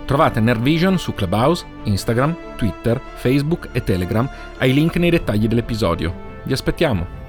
Trovate 0.08 0.39
Nerdvision 0.39 0.98
su 0.98 1.13
Clubhouse, 1.13 1.65
Instagram, 1.84 2.56
Twitter, 2.56 2.98
Facebook 3.15 3.67
e 3.74 3.84
Telegram 3.84 4.28
ai 4.60 4.74
link 4.74 4.96
nei 4.96 5.10
dettagli 5.10 5.50
dell'episodio. 5.50 6.13
Vi 6.43 6.54
aspettiamo! 6.54 7.27